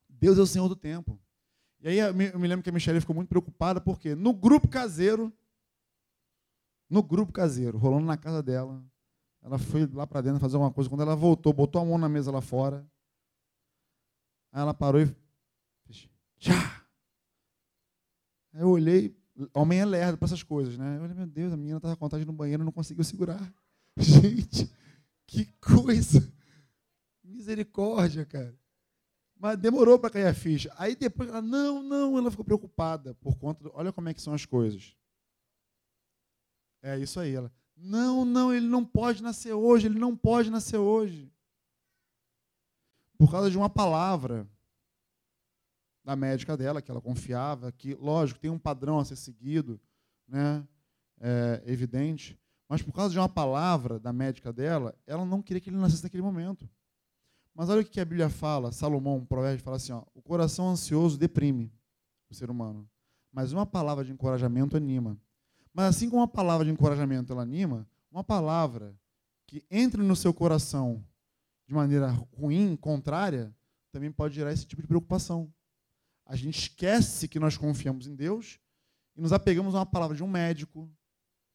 [0.09, 1.19] Deus é o Senhor do tempo.
[1.81, 5.33] E aí eu me lembro que a Michelle ficou muito preocupada, porque no grupo caseiro,
[6.89, 8.81] no grupo caseiro, rolando na casa dela,
[9.43, 10.89] ela foi lá para dentro fazer alguma coisa.
[10.89, 12.87] Quando ela voltou, botou a mão na mesa lá fora,
[14.53, 15.13] aí ela parou e
[16.39, 16.55] já.
[18.53, 19.13] Aí eu olhei,
[19.53, 20.99] homem é lerdo para essas coisas, né?
[20.99, 23.53] Falei, meu Deus, a menina estava com vontade no banheiro e não conseguiu segurar.
[23.99, 24.71] Gente,
[25.27, 26.33] que coisa!
[27.23, 28.57] Misericórdia, cara.
[29.37, 30.73] Mas demorou para cair a ficha.
[30.79, 34.23] Aí depois ela, não, não, ela ficou preocupada por conta do, olha como é que
[34.23, 34.97] são as coisas.
[36.83, 37.53] É isso aí, ela.
[37.77, 41.33] Não, não, ele não pode nascer hoje, ele não pode nascer hoje.
[43.19, 44.49] Por causa de uma palavra
[46.05, 49.81] da médica dela, que ela confiava, que, lógico, tem um padrão a ser seguido,
[50.29, 50.67] né?
[51.21, 52.39] É, evidente,
[52.69, 56.03] mas por causa de uma palavra da médica dela, ela não queria que ele nascesse
[56.03, 56.69] naquele momento.
[57.55, 60.69] Mas olha o que a Bíblia fala, Salomão, um provérbio, fala assim: ó, o coração
[60.69, 61.73] ansioso deprime
[62.29, 62.89] o ser humano,
[63.33, 65.17] mas uma palavra de encorajamento anima.
[65.73, 68.95] Mas assim como uma palavra de encorajamento ela anima, uma palavra
[69.47, 71.05] que entre no seu coração
[71.67, 73.55] de maneira ruim, contrária,
[73.93, 75.53] também pode gerar esse tipo de preocupação.
[76.27, 78.59] A gente esquece que nós confiamos em Deus
[79.17, 80.91] e nos apegamos a uma palavra de um médico,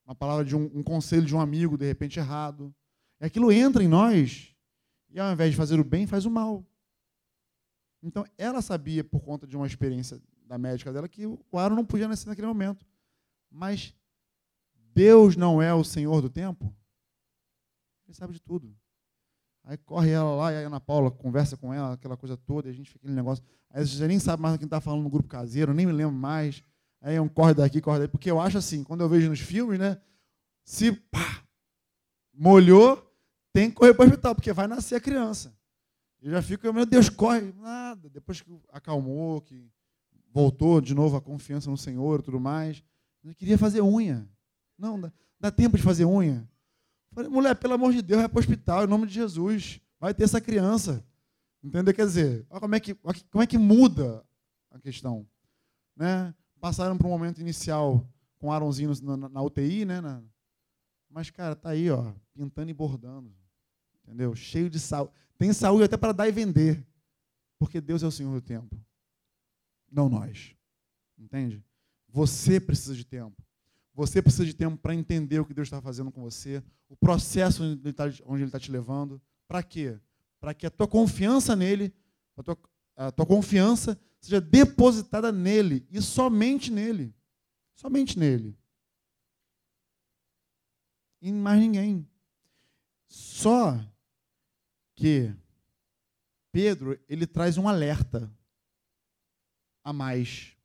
[0.06, 2.74] uma palavra de um, um conselho de um amigo, de repente errado.
[3.20, 4.56] E aquilo entra em nós
[5.10, 6.66] e ao invés de fazer o bem, faz o mal.
[8.02, 11.86] Então, ela sabia, por conta de uma experiência da médica dela, que o Aaron não
[11.86, 12.86] podia nascer naquele momento.
[13.50, 13.94] Mas
[14.94, 16.74] Deus não é o Senhor do tempo?
[18.08, 18.76] Ele sabe de tudo.
[19.70, 22.72] Aí corre ela lá, e a Ana Paula conversa com ela, aquela coisa toda, e
[22.72, 23.44] a gente fica aquele negócio.
[23.70, 26.64] Aí você nem sabe mais quem está falando no grupo caseiro, nem me lembro mais.
[27.00, 28.12] Aí é um corre daqui, corre daqui.
[28.12, 30.02] Porque eu acho assim, quando eu vejo nos filmes, né?
[30.64, 31.44] Se pá,
[32.34, 33.14] molhou,
[33.54, 35.56] tem que correr para o hospital, porque vai nascer a criança.
[36.20, 37.54] Eu já fico, meu Deus, corre.
[37.60, 38.10] Nada.
[38.10, 39.70] Depois que acalmou, que
[40.34, 42.84] voltou de novo a confiança no Senhor e tudo mais.
[43.24, 44.28] Eu queria fazer unha.
[44.76, 46.50] Não, dá, dá tempo de fazer unha.
[47.12, 49.82] Falei, mulher, pelo amor de Deus, vai para o hospital, em nome de Jesus.
[50.00, 51.06] Vai ter essa criança.
[51.64, 51.94] Entendeu?
[51.94, 54.26] Quer dizer, olha como é que, como é que muda
[54.72, 55.28] a questão.
[55.96, 56.34] Né?
[56.60, 58.08] Passaram para um momento inicial
[58.38, 60.00] com Aronzinho na, na, na UTI, né?
[60.00, 60.24] Na,
[61.10, 63.36] mas, cara, tá aí, ó, pintando e bordando.
[64.04, 64.36] Entendeu?
[64.36, 65.12] Cheio de saúde.
[65.38, 66.86] Tem saúde até para dar e vender.
[67.58, 68.80] Porque Deus é o Senhor do tempo.
[69.92, 70.56] Não nós.
[71.18, 71.64] Entende?
[72.08, 73.44] Você precisa de tempo.
[74.00, 77.62] Você precisa de tempo para entender o que Deus está fazendo com você, o processo
[77.64, 79.22] onde Ele está tá te levando.
[79.46, 80.00] Para quê?
[80.40, 81.94] Para que a tua confiança nele,
[82.38, 82.58] a tua,
[82.96, 87.14] a tua confiança seja depositada nele e somente nele.
[87.76, 88.58] Somente nele.
[91.22, 92.08] E mais ninguém.
[93.06, 93.78] Só
[94.96, 95.36] que
[96.54, 98.34] Pedro, ele traz um alerta
[99.84, 100.56] a mais.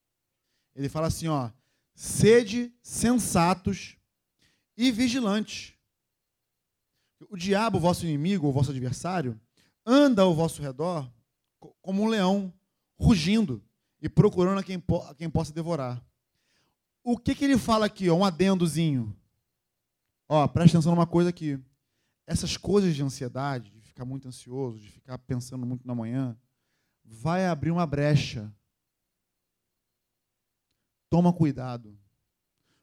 [0.73, 1.51] Ele fala assim, ó:
[1.95, 3.97] sede sensatos
[4.77, 5.75] e vigilantes.
[7.29, 9.41] O diabo, vosso inimigo, ou vosso adversário,
[9.87, 11.11] anda ao vosso redor
[11.81, 12.53] como um leão,
[12.99, 13.63] rugindo
[14.01, 16.05] e procurando a quem, a quem possa devorar.
[17.03, 18.09] O que, que ele fala aqui?
[18.09, 19.17] Ó, um adendozinho.
[20.29, 21.59] Ó, presta atenção numa coisa aqui.
[22.27, 26.37] Essas coisas de ansiedade, de ficar muito ansioso, de ficar pensando muito na manhã,
[27.05, 28.53] vai abrir uma brecha.
[31.15, 31.97] Toma cuidado.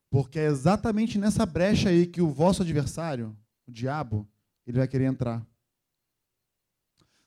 [0.10, 4.26] Porque é exatamente nessa brecha aí que o vosso adversário, o diabo,
[4.66, 5.46] ele vai querer entrar.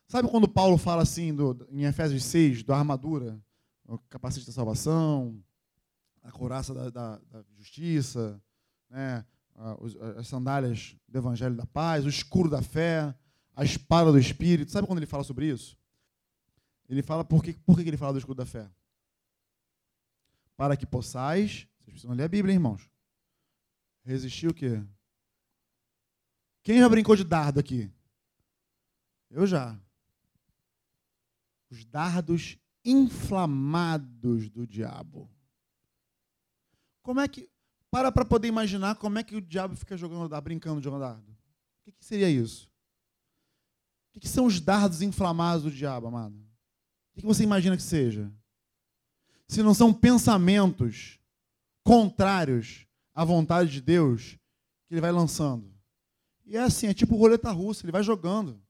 [0.07, 3.39] Sabe quando Paulo fala assim, do, em Efésios 6, da armadura,
[3.87, 5.39] o capacete da salvação,
[6.23, 8.41] a couraça da, da, da justiça,
[8.89, 9.23] né?
[10.17, 13.13] as sandálias do Evangelho da Paz, o escuro da fé,
[13.55, 14.71] a espada do Espírito.
[14.71, 15.77] Sabe quando ele fala sobre isso?
[16.89, 18.67] Ele fala por que, por que ele fala do escudo da fé?
[20.55, 22.89] Para que possais, vocês precisam ler a Bíblia, hein, irmãos.
[24.03, 24.83] Resistir o quê?
[26.63, 27.91] Quem já brincou de dardo aqui?
[29.29, 29.79] Eu já.
[31.69, 35.29] Os dardos inflamados do diabo.
[37.01, 37.49] Como é que
[37.95, 41.31] para para poder imaginar como é que o diabo fica jogando dardo, brincando de dardo.
[41.31, 42.67] O que, que seria isso?
[44.09, 46.35] O que, que, são os dardos inflamados do diabo, amado?
[46.35, 48.29] O que, que você imagina que seja?
[49.47, 51.19] Se não são pensamentos
[51.83, 54.37] contrários à vontade de Deus
[54.87, 55.73] que ele vai lançando.
[56.45, 58.61] E é assim, é tipo roleta russa, ele vai jogando.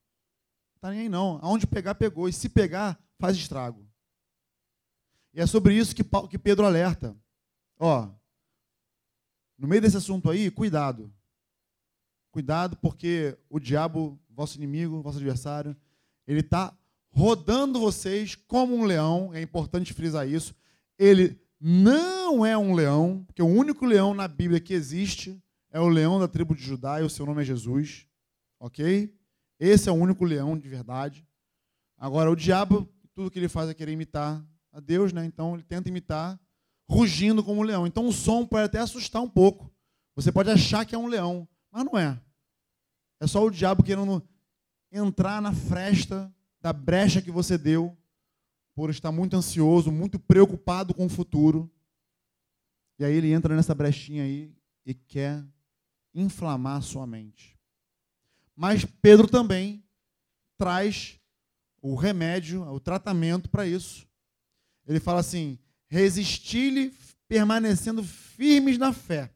[0.75, 1.39] Está nem aí não.
[1.41, 2.29] Aonde pegar, pegou.
[2.29, 3.85] E se pegar, faz estrago.
[5.33, 7.15] E é sobre isso que, que Pedro alerta.
[7.77, 8.09] Ó,
[9.57, 11.11] no meio desse assunto aí, cuidado.
[12.31, 15.75] Cuidado, porque o diabo, vosso inimigo, vosso adversário,
[16.27, 16.77] ele está
[17.09, 19.33] rodando vocês como um leão.
[19.33, 20.53] É importante frisar isso.
[20.97, 25.41] Ele não é um leão, porque o único leão na Bíblia que existe
[25.71, 28.07] é o leão da tribo de Judá e o seu nome é Jesus.
[28.59, 29.13] Ok?
[29.59, 31.27] Esse é o único leão de verdade.
[31.97, 35.25] Agora, o diabo, tudo que ele faz é querer imitar a Deus, né?
[35.25, 36.39] Então ele tenta imitar
[36.89, 37.87] rugindo como um leão.
[37.87, 39.71] Então o som pode até assustar um pouco.
[40.15, 42.19] Você pode achar que é um leão, mas não é.
[43.19, 44.21] É só o diabo querendo
[44.91, 47.97] entrar na fresta da brecha que você deu
[48.75, 51.71] por estar muito ansioso, muito preocupado com o futuro.
[52.99, 54.53] E aí ele entra nessa brechinha aí
[54.85, 55.43] e quer
[56.13, 57.57] inflamar a sua mente.
[58.55, 59.83] Mas Pedro também
[60.57, 61.19] traz
[61.81, 64.07] o remédio, o tratamento para isso.
[64.85, 65.57] Ele fala assim:
[65.87, 66.93] resistir-lhe
[67.27, 69.33] permanecendo firmes na fé,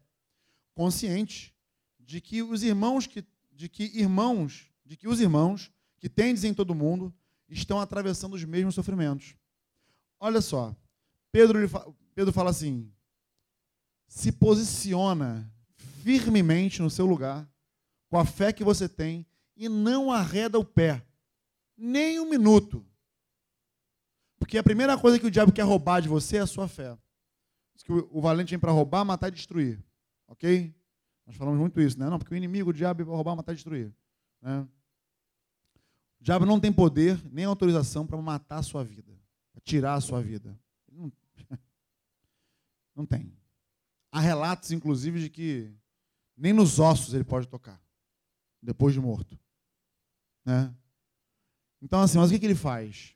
[0.75, 1.55] consciente
[1.99, 6.53] de que os irmãos que de que irmãos, de que os irmãos que tendes em
[6.53, 7.13] todo mundo
[7.49, 9.35] estão atravessando os mesmos sofrimentos.
[10.19, 10.75] Olha só,
[11.31, 11.59] Pedro,
[12.13, 12.91] Pedro fala assim:
[14.07, 15.51] se posiciona
[16.03, 17.49] firmemente no seu lugar,
[18.09, 19.25] com a fé que você tem,
[19.55, 21.05] e não arreda o pé,
[21.77, 22.85] nem um minuto.
[24.37, 26.97] Porque a primeira coisa que o diabo quer roubar de você é a sua fé.
[27.75, 29.83] Diz que o valente vem para roubar, matar e destruir.
[30.27, 30.73] Ok?
[31.25, 32.09] Nós falamos muito isso, né?
[32.09, 33.93] Não, porque o inimigo, o diabo, vai roubar, matar e destruir.
[34.41, 34.67] Né?
[36.19, 39.17] O diabo não tem poder nem autorização para matar a sua vida,
[39.53, 40.59] para tirar a sua vida.
[40.91, 41.11] Não,
[42.95, 43.33] não tem.
[44.11, 45.71] Há relatos, inclusive, de que
[46.35, 47.81] nem nos ossos ele pode tocar,
[48.61, 49.39] depois de morto.
[50.43, 50.73] Né?
[51.81, 53.13] Então, assim, mas o que, que ele faz?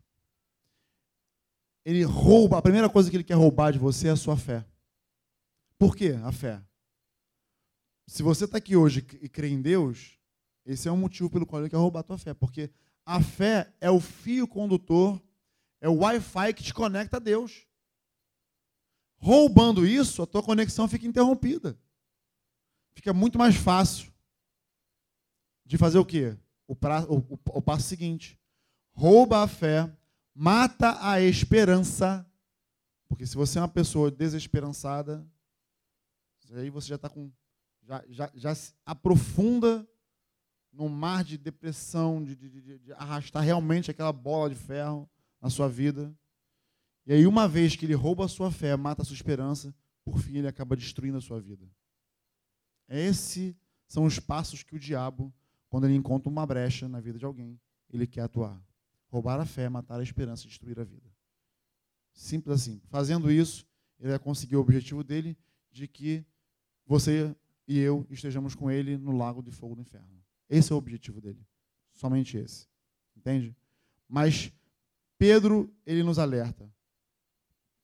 [1.83, 4.65] Ele rouba, a primeira coisa que ele quer roubar de você é a sua fé.
[5.77, 6.17] Por quê?
[6.23, 6.63] A fé.
[8.07, 10.17] Se você está aqui hoje e crê em Deus,
[10.65, 12.33] esse é um motivo pelo qual ele quer roubar a tua fé.
[12.33, 12.69] Porque
[13.05, 15.21] a fé é o fio condutor,
[15.81, 17.67] é o Wi-Fi que te conecta a Deus.
[19.17, 21.77] Roubando isso, a tua conexão fica interrompida.
[22.93, 24.11] Fica muito mais fácil
[25.65, 26.37] de fazer o quê?
[26.67, 28.39] O, pra, o, o, o passo seguinte.
[28.91, 29.91] Rouba a fé,
[30.33, 32.25] mata a esperança.
[33.07, 35.25] Porque se você é uma pessoa desesperançada,
[36.53, 37.31] aí você já está com.
[37.83, 39.87] Já, já, já se aprofunda
[40.73, 45.09] num mar de depressão, de, de, de, arrastar realmente aquela bola de ferro
[45.41, 46.13] na sua vida.
[47.05, 50.19] E aí, uma vez que ele rouba a sua fé, mata a sua esperança, por
[50.19, 51.65] fim ele acaba destruindo a sua vida.
[52.89, 53.55] Esses
[53.87, 55.33] são os passos que o diabo,
[55.69, 57.59] quando ele encontra uma brecha na vida de alguém,
[57.91, 58.59] ele quer atuar.
[59.09, 61.07] Roubar a fé, matar a esperança destruir a vida.
[62.13, 62.81] Simples assim.
[62.89, 63.65] Fazendo isso,
[63.99, 65.37] ele vai conseguir o objetivo dele
[65.71, 66.25] de que
[66.85, 67.35] você
[67.67, 70.23] e eu estejamos com ele no lago de fogo do inferno.
[70.49, 71.45] Esse é o objetivo dele.
[71.93, 72.67] Somente esse.
[73.15, 73.55] Entende?
[74.07, 74.51] Mas
[75.17, 76.69] Pedro, ele nos alerta.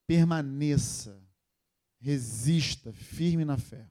[0.06, 1.22] Permaneça,
[1.98, 3.88] resista, firme na fé.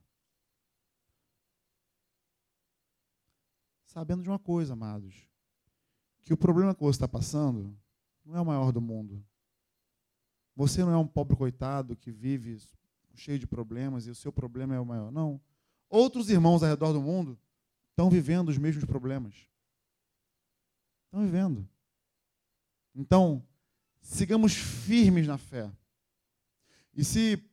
[3.85, 5.27] Sabendo de uma coisa, amados,
[6.21, 7.75] que o problema que você está passando
[8.23, 9.25] não é o maior do mundo.
[10.55, 12.61] Você não é um pobre coitado que vive
[13.15, 15.11] cheio de problemas e o seu problema é o maior.
[15.11, 15.41] Não.
[15.89, 17.39] Outros irmãos ao redor do mundo
[17.99, 19.35] estão vivendo os mesmos problemas.
[21.05, 21.67] Estão vivendo.
[22.95, 23.45] Então,
[23.99, 25.69] sigamos firmes na fé.
[26.93, 27.43] E se,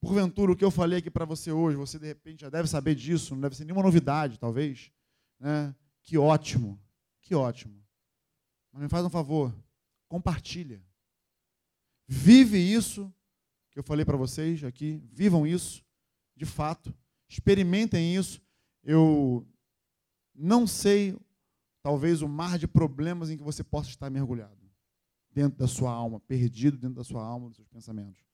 [0.00, 2.96] porventura, o que eu falei aqui para você hoje, você de repente já deve saber
[2.96, 4.90] disso, não deve ser nenhuma novidade, talvez,
[5.38, 5.72] né?
[6.02, 6.80] que ótimo,
[7.20, 7.80] que ótimo.
[8.72, 9.54] Mas me faz um favor,
[10.08, 10.82] compartilha.
[12.08, 13.12] Vive isso
[13.70, 15.84] que eu falei para vocês aqui, vivam isso,
[16.34, 16.92] de fato,
[17.28, 18.42] experimentem isso.
[18.82, 19.46] Eu
[20.38, 21.16] não sei,
[21.82, 24.56] talvez, o mar de problemas em que você possa estar mergulhado,
[25.32, 28.24] dentro da sua alma, perdido dentro da sua alma, dos seus pensamentos.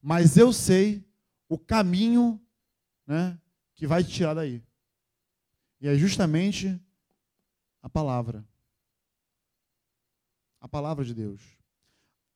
[0.00, 1.04] Mas eu sei
[1.48, 2.40] o caminho
[3.06, 3.40] né,
[3.74, 4.62] que vai te tirar daí.
[5.80, 6.80] E é justamente
[7.82, 8.46] a palavra.
[10.60, 11.56] A palavra de Deus.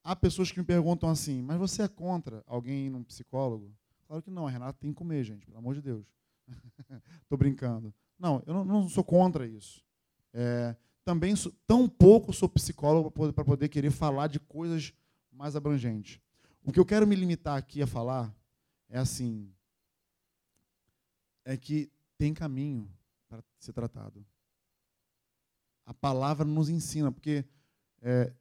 [0.04, 3.72] Há pessoas que me perguntam assim, mas você é contra alguém ir num psicólogo?
[4.06, 6.06] Claro que não, a Renata tem que comer, gente, pelo amor de Deus.
[7.22, 7.94] Estou brincando.
[8.22, 9.84] Não, eu não, não sou contra isso.
[10.32, 14.92] É, também sou, tão pouco sou psicólogo para poder, poder querer falar de coisas
[15.32, 16.20] mais abrangentes.
[16.62, 18.32] O que eu quero me limitar aqui a falar
[18.88, 19.52] é assim:
[21.44, 22.88] é que tem caminho
[23.28, 24.24] para ser tratado.
[25.84, 27.44] A palavra nos ensina, porque
[28.00, 28.32] é,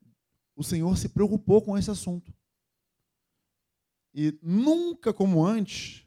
[0.55, 2.31] o Senhor se preocupou com esse assunto.
[4.13, 6.05] E nunca como antes,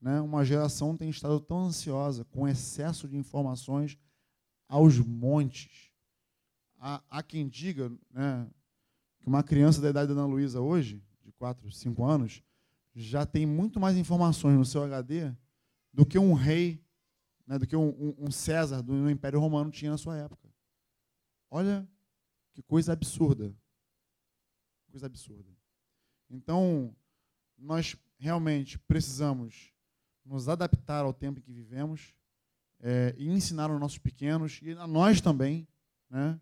[0.00, 3.98] né, uma geração tem estado tão ansiosa, com excesso de informações
[4.66, 5.90] aos montes.
[6.78, 8.48] Há, há quem diga né,
[9.18, 12.42] que uma criança da idade da Ana Luísa hoje, de 4, 5 anos,
[12.94, 15.32] já tem muito mais informações no seu HD
[15.92, 16.82] do que um rei,
[17.46, 20.48] né, do que um, um, César do Império Romano tinha na sua época.
[21.50, 21.86] Olha
[22.54, 23.54] que coisa absurda.
[24.90, 25.50] Coisa absurda.
[26.28, 26.94] Então,
[27.58, 29.69] nós realmente precisamos
[30.30, 32.14] nos adaptar ao tempo em que vivemos
[32.78, 35.66] é, e ensinar aos nossos pequenos e a nós também
[36.08, 36.40] né,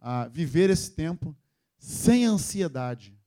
[0.00, 1.36] a viver esse tempo
[1.78, 3.18] sem ansiedade,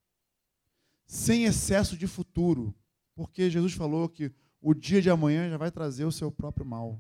[1.05, 2.75] sem excesso de futuro,
[3.13, 6.99] porque Jesus falou que o dia de amanhã já vai trazer o seu próprio mal.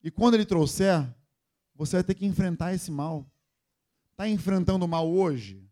[0.00, 1.12] E quando ele trouxer,
[1.74, 3.28] você vai ter que enfrentar esse mal.
[4.12, 5.68] Está enfrentando o mal hoje?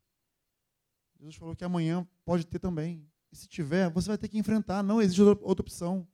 [1.18, 3.08] Jesus falou que amanhã pode ter também.
[3.30, 4.82] E se tiver, você vai ter que enfrentar.
[4.82, 6.06] Não existe outra opção.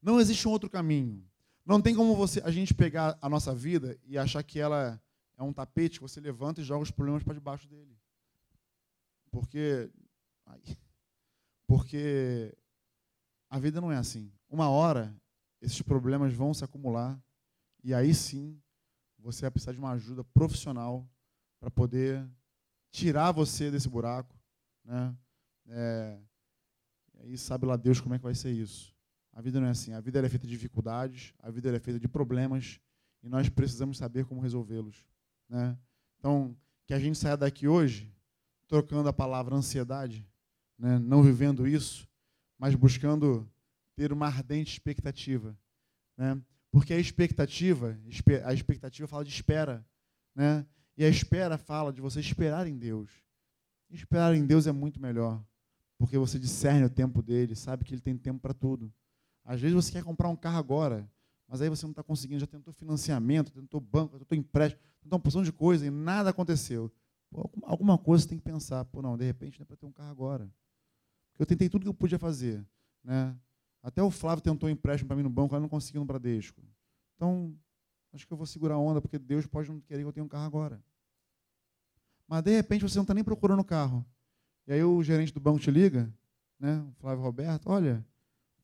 [0.00, 1.24] Não existe um outro caminho.
[1.64, 5.00] Não tem como você, a gente pegar a nossa vida e achar que ela
[5.36, 7.96] é um tapete que você levanta e joga os problemas para debaixo dele.
[9.30, 9.90] Porque.
[10.46, 10.60] Ai,
[11.66, 12.54] porque
[13.48, 14.30] a vida não é assim.
[14.48, 15.14] Uma hora,
[15.60, 17.18] esses problemas vão se acumular
[17.82, 18.60] e aí sim
[19.18, 21.08] você vai precisar de uma ajuda profissional
[21.60, 22.28] para poder
[22.90, 24.36] tirar você desse buraco.
[24.84, 25.16] Né?
[25.68, 26.18] É,
[27.14, 28.92] e aí sabe lá Deus como é que vai ser isso.
[29.32, 29.92] A vida não é assim.
[29.92, 32.80] A vida é feita de dificuldades, a vida é feita de problemas,
[33.22, 35.04] e nós precisamos saber como resolvê-los.
[35.48, 35.76] Né?
[36.18, 36.56] Então,
[36.86, 38.12] que a gente saia daqui hoje
[38.66, 40.26] trocando a palavra ansiedade,
[40.78, 40.98] né?
[40.98, 42.08] não vivendo isso,
[42.58, 43.48] mas buscando
[43.94, 45.56] ter uma ardente expectativa.
[46.16, 46.40] Né?
[46.70, 47.98] Porque a expectativa,
[48.44, 49.86] a expectativa fala de espera.
[50.34, 50.66] Né?
[50.96, 53.10] E a espera fala de você esperar em Deus.
[53.90, 55.44] Esperar em Deus é muito melhor,
[56.02, 58.92] porque você discerne o tempo dele, sabe que ele tem tempo para tudo.
[59.44, 61.08] Às vezes você quer comprar um carro agora,
[61.46, 65.22] mas aí você não está conseguindo, já tentou financiamento, tentou banco, tentou empréstimo, tentou uma
[65.22, 66.90] porção de coisa e nada aconteceu.
[67.30, 69.86] Pô, alguma coisa você tem que pensar, pô, não, de repente não é para ter
[69.86, 70.52] um carro agora.
[71.38, 72.66] Eu tentei tudo que eu podia fazer.
[73.04, 73.36] Né?
[73.80, 76.60] Até o Flávio tentou um empréstimo para mim no banco, ela não conseguiu no Bradesco.
[77.14, 77.56] Então,
[78.12, 80.24] acho que eu vou segurar a onda, porque Deus pode não querer que eu tenha
[80.24, 80.82] um carro agora.
[82.26, 84.04] Mas, de repente, você não está nem procurando o carro.
[84.66, 86.12] E aí o gerente do banco te liga,
[86.58, 88.04] né, o Flávio Roberto, olha,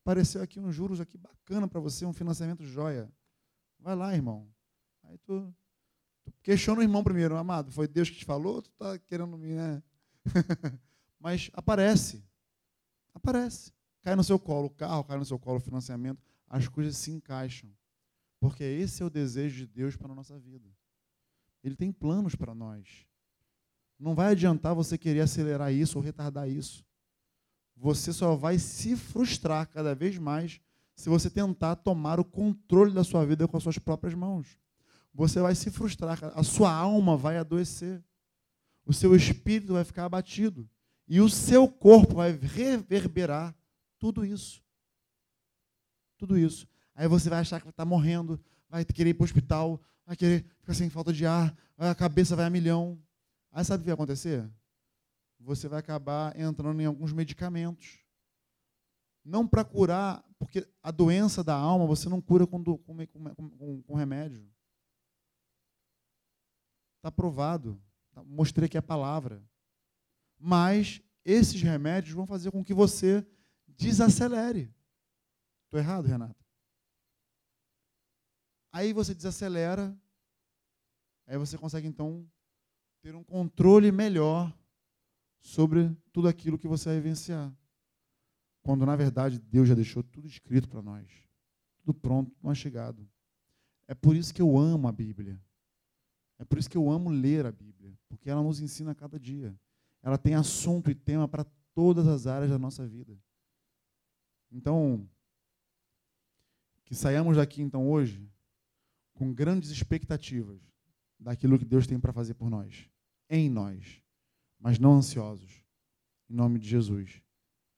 [0.00, 3.10] apareceu aqui uns juros aqui bacana para você, um financiamento joia.
[3.80, 4.48] Vai lá, irmão.
[5.04, 5.54] Aí tu,
[6.24, 9.54] tu questiona o irmão primeiro, amado, foi Deus que te falou, tu está querendo me,
[9.54, 9.82] né?
[11.18, 12.24] Mas aparece.
[13.12, 13.72] Aparece.
[14.02, 17.10] Cai no seu colo o carro, cai no seu colo o financiamento, as coisas se
[17.10, 17.70] encaixam.
[18.40, 20.70] Porque esse é o desejo de Deus para a nossa vida.
[21.62, 23.07] Ele tem planos para nós.
[23.98, 26.84] Não vai adiantar você querer acelerar isso ou retardar isso.
[27.76, 30.60] Você só vai se frustrar cada vez mais
[30.94, 34.58] se você tentar tomar o controle da sua vida com as suas próprias mãos.
[35.14, 38.02] Você vai se frustrar, a sua alma vai adoecer.
[38.84, 40.68] O seu espírito vai ficar abatido.
[41.08, 43.54] E o seu corpo vai reverberar
[43.98, 44.62] tudo isso.
[46.16, 46.66] Tudo isso.
[46.94, 50.44] Aí você vai achar que está morrendo, vai querer ir para o hospital, vai querer
[50.60, 52.98] ficar sem falta de ar, a cabeça vai a milhão.
[53.50, 54.48] Aí sabe o que vai acontecer?
[55.40, 57.98] Você vai acabar entrando em alguns medicamentos.
[59.24, 63.94] Não para curar, porque a doença da alma você não cura com, com, com, com
[63.94, 64.48] remédio.
[66.96, 67.80] Está provado.
[68.12, 69.42] Tá, mostrei aqui a palavra.
[70.38, 73.26] Mas esses remédios vão fazer com que você
[73.66, 74.72] desacelere.
[75.64, 76.36] Estou errado, Renata?
[78.72, 79.96] Aí você desacelera,
[81.26, 82.26] aí você consegue então
[83.08, 84.54] ter um controle melhor
[85.40, 87.50] sobre tudo aquilo que você vai vivenciar.
[88.60, 91.10] Quando, na verdade, Deus já deixou tudo escrito para nós.
[91.78, 93.08] Tudo pronto, mastigado.
[93.86, 95.40] É por isso que eu amo a Bíblia.
[96.38, 97.98] É por isso que eu amo ler a Bíblia.
[98.10, 99.58] Porque ela nos ensina a cada dia.
[100.02, 103.18] Ela tem assunto e tema para todas as áreas da nossa vida.
[104.52, 105.08] Então,
[106.84, 108.30] que saiamos daqui, então, hoje,
[109.14, 110.60] com grandes expectativas
[111.18, 112.86] daquilo que Deus tem para fazer por nós,
[113.28, 114.02] em nós,
[114.58, 115.62] mas não ansiosos.
[116.28, 117.22] Em nome de Jesus.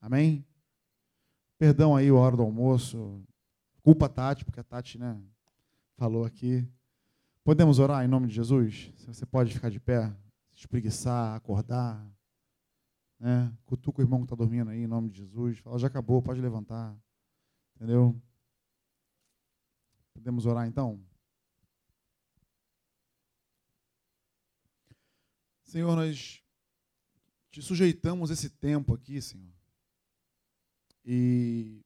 [0.01, 0.45] Amém?
[1.59, 3.23] Perdão aí a hora do almoço.
[3.83, 5.21] Culpa a Tati, porque a Tati né,
[5.97, 6.67] falou aqui.
[7.45, 8.93] Podemos orar em nome de Jesus?
[9.07, 10.09] Você pode ficar de pé,
[10.53, 12.05] se espreguiçar, acordar.
[13.19, 13.53] Né?
[13.65, 15.59] Cutuca o irmão que está dormindo aí em nome de Jesus.
[15.59, 16.97] Fala, já acabou, pode levantar.
[17.77, 18.21] Entendeu?
[20.15, 21.01] Podemos orar então?
[25.71, 26.43] Senhor, nós
[27.53, 29.55] te sujeitamos esse tempo aqui, Senhor.
[31.05, 31.81] E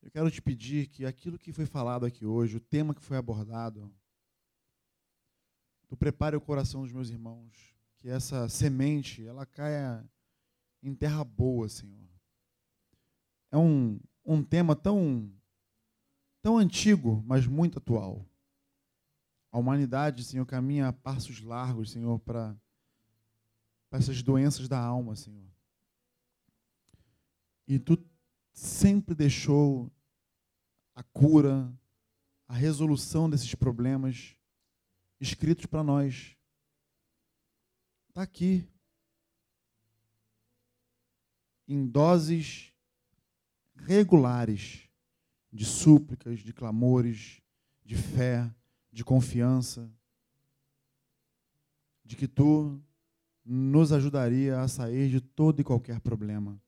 [0.00, 3.18] eu quero te pedir que aquilo que foi falado aqui hoje, o tema que foi
[3.18, 3.94] abordado,
[5.86, 10.02] tu prepare o coração dos meus irmãos, que essa semente, ela caia
[10.82, 12.08] em terra boa, Senhor.
[13.50, 15.30] É um, um tema tão,
[16.40, 18.26] tão antigo, mas muito atual.
[19.56, 22.54] A humanidade, Senhor, caminha a passos largos, Senhor, para
[23.90, 25.48] essas doenças da alma, Senhor.
[27.66, 27.98] E tu
[28.52, 29.90] sempre deixou
[30.94, 31.74] a cura,
[32.46, 34.36] a resolução desses problemas
[35.18, 36.36] escritos para nós.
[38.10, 38.68] Está aqui.
[41.66, 42.74] Em doses
[43.74, 44.86] regulares
[45.50, 47.40] de súplicas, de clamores,
[47.82, 48.54] de fé,
[48.96, 49.92] de confiança,
[52.02, 52.80] de que tu
[53.44, 56.58] nos ajudaria a sair de todo e qualquer problema.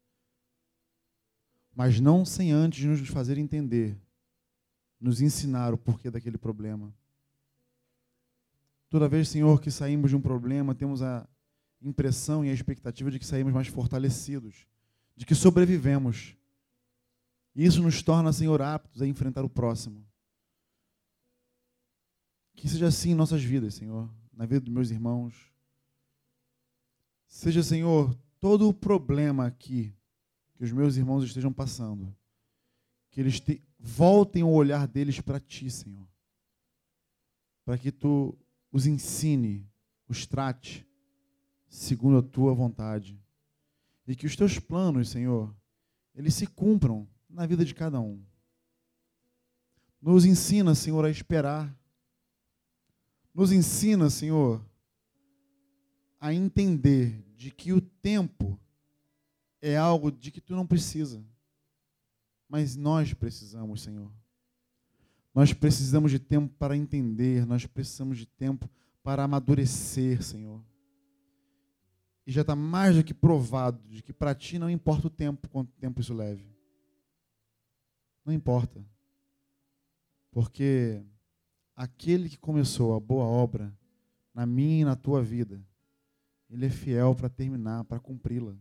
[1.75, 3.99] Mas não sem antes nos fazer entender
[5.01, 6.95] nos ensinar o porquê daquele problema.
[8.91, 11.27] Toda vez, Senhor, que saímos de um problema, temos a
[11.81, 14.67] impressão e a expectativa de que saímos mais fortalecidos,
[15.17, 16.37] de que sobrevivemos.
[17.55, 20.08] Isso nos torna, Senhor, aptos a enfrentar o próximo.
[22.59, 25.33] Que seja assim em nossas vidas, Senhor, na vida dos meus irmãos.
[27.25, 29.95] Seja, Senhor, todo o problema aqui
[30.57, 32.13] que os meus irmãos estejam passando,
[33.13, 36.05] que eles te, voltem o olhar deles para ti, Senhor.
[37.65, 38.37] Para que tu
[38.73, 39.65] os ensine,
[40.09, 40.85] os trate
[41.69, 43.17] segundo a tua vontade.
[44.05, 45.55] E que os teus planos, Senhor,
[46.13, 48.21] eles se cumpram na vida de cada um.
[50.03, 51.78] Nos ensina, Senhor, a esperar.
[53.39, 54.61] Nos ensina, Senhor,
[56.19, 58.59] a entender de que o tempo
[59.63, 61.25] é algo de que tu não precisa.
[62.49, 64.11] Mas nós precisamos, Senhor.
[65.33, 68.69] Nós precisamos de tempo para entender, nós precisamos de tempo
[69.05, 70.61] para amadurecer, Senhor.
[72.27, 75.49] E já está mais do que provado de que para ti não importa o tempo,
[75.49, 76.45] quanto tempo isso leve.
[78.25, 78.85] Não importa.
[80.33, 81.05] Porque
[81.79, 83.73] aquele que começou a boa obra
[84.35, 85.65] na minha e na tua vida,
[86.51, 88.57] ele é fiel para terminar, para cumpri-la.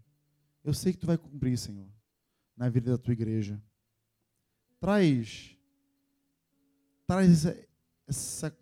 [0.63, 1.89] Eu sei que tu vai cumprir, Senhor,
[2.55, 3.59] na vida da tua igreja
[4.79, 5.57] traz
[7.07, 7.67] traz essa,
[8.07, 8.57] essa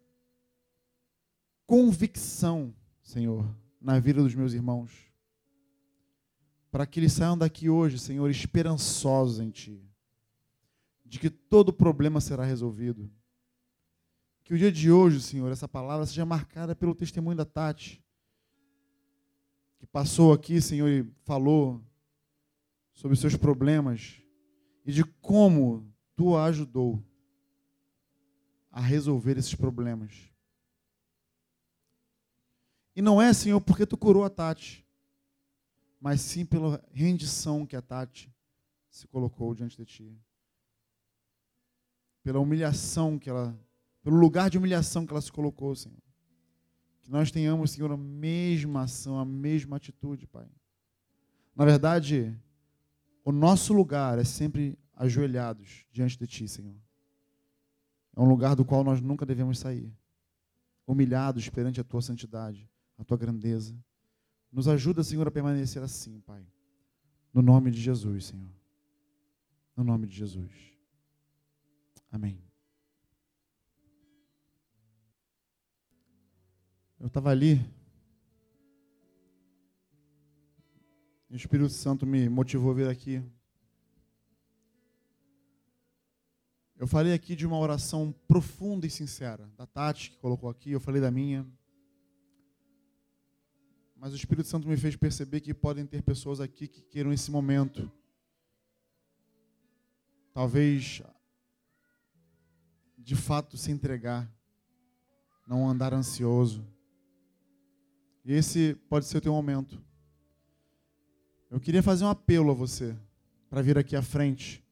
[1.68, 3.46] convicção, Senhor,
[3.82, 5.12] na vida dos meus irmãos,
[6.72, 9.84] para que eles saiam daqui hoje, Senhor, esperançosos em Ti,
[11.04, 13.12] de que todo problema será resolvido.
[14.46, 18.00] Que o dia de hoje, Senhor, essa palavra seja marcada pelo testemunho da Tati,
[19.80, 21.84] que passou aqui, Senhor, e falou
[22.94, 24.22] sobre os seus problemas
[24.86, 27.04] e de como tu a ajudou
[28.70, 30.32] a resolver esses problemas.
[32.96, 34.86] E não é, Senhor, porque tu curou a Tati,
[36.00, 38.32] mas sim pela rendição que a Tati
[38.92, 40.16] se colocou diante de ti.
[42.22, 43.60] Pela humilhação que ela,
[44.06, 45.98] pelo lugar de humilhação que ela se colocou, Senhor.
[47.02, 50.46] Que nós tenhamos, Senhor, a mesma ação, a mesma atitude, Pai.
[51.56, 52.40] Na verdade,
[53.24, 56.76] o nosso lugar é sempre ajoelhados diante de Ti, Senhor.
[58.16, 59.92] É um lugar do qual nós nunca devemos sair.
[60.86, 62.70] Humilhados perante a Tua santidade,
[63.00, 63.76] a Tua grandeza.
[64.52, 66.46] Nos ajuda, Senhor, a permanecer assim, Pai.
[67.34, 68.54] No nome de Jesus, Senhor.
[69.76, 70.52] No nome de Jesus.
[72.12, 72.46] Amém.
[77.06, 77.64] Eu estava ali.
[81.30, 83.24] O Espírito Santo me motivou a vir aqui
[86.78, 90.80] Eu falei aqui de uma oração profunda e sincera, da Tati, que colocou aqui, eu
[90.80, 91.48] falei da minha.
[93.96, 97.30] Mas o Espírito Santo me fez perceber que podem ter pessoas aqui que queiram esse
[97.30, 97.90] momento.
[100.34, 101.04] Talvez,
[102.98, 104.30] de fato, se entregar,
[105.48, 106.75] não andar ansioso.
[108.26, 109.80] E esse pode ser o teu momento.
[111.52, 112.96] Eu queria fazer um apelo a você,
[113.50, 114.66] para vir aqui à frente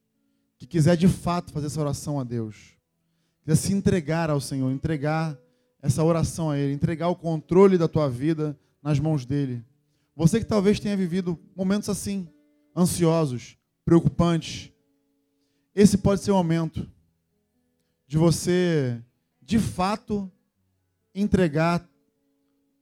[0.58, 2.76] que quiser de fato fazer essa oração a Deus,
[3.42, 5.38] quiser se entregar ao Senhor, entregar
[5.80, 9.64] essa oração a Ele, entregar o controle da tua vida nas mãos dele.
[10.16, 12.28] Você que talvez tenha vivido momentos assim,
[12.76, 14.72] ansiosos, preocupantes,
[15.74, 16.88] esse pode ser o momento
[18.06, 19.02] de você,
[19.42, 20.30] de fato,
[21.14, 21.86] entregar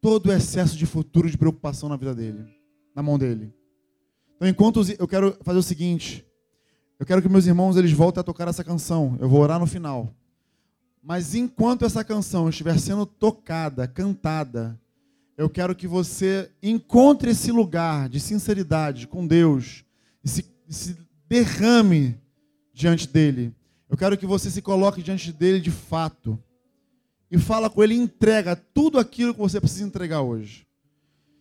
[0.03, 2.45] todo o excesso de futuro de preocupação na vida dele.
[2.95, 3.55] na mão dele.
[4.37, 6.27] Então, enquanto eu quero fazer o seguinte,
[6.99, 9.17] eu quero que meus irmãos eles voltem a tocar essa canção.
[9.19, 10.15] Eu vou orar no final.
[11.03, 14.79] Mas enquanto essa canção estiver sendo tocada, cantada,
[15.39, 19.85] eu quero que você encontre esse lugar de sinceridade com Deus
[20.23, 20.97] e se, se
[21.29, 22.21] derrame
[22.75, 23.55] diante dele.
[23.89, 26.39] Eu quero que você se coloque diante dele de fato
[27.33, 30.67] e fala com ele, entrega tudo aquilo que você precisa entregar hoje.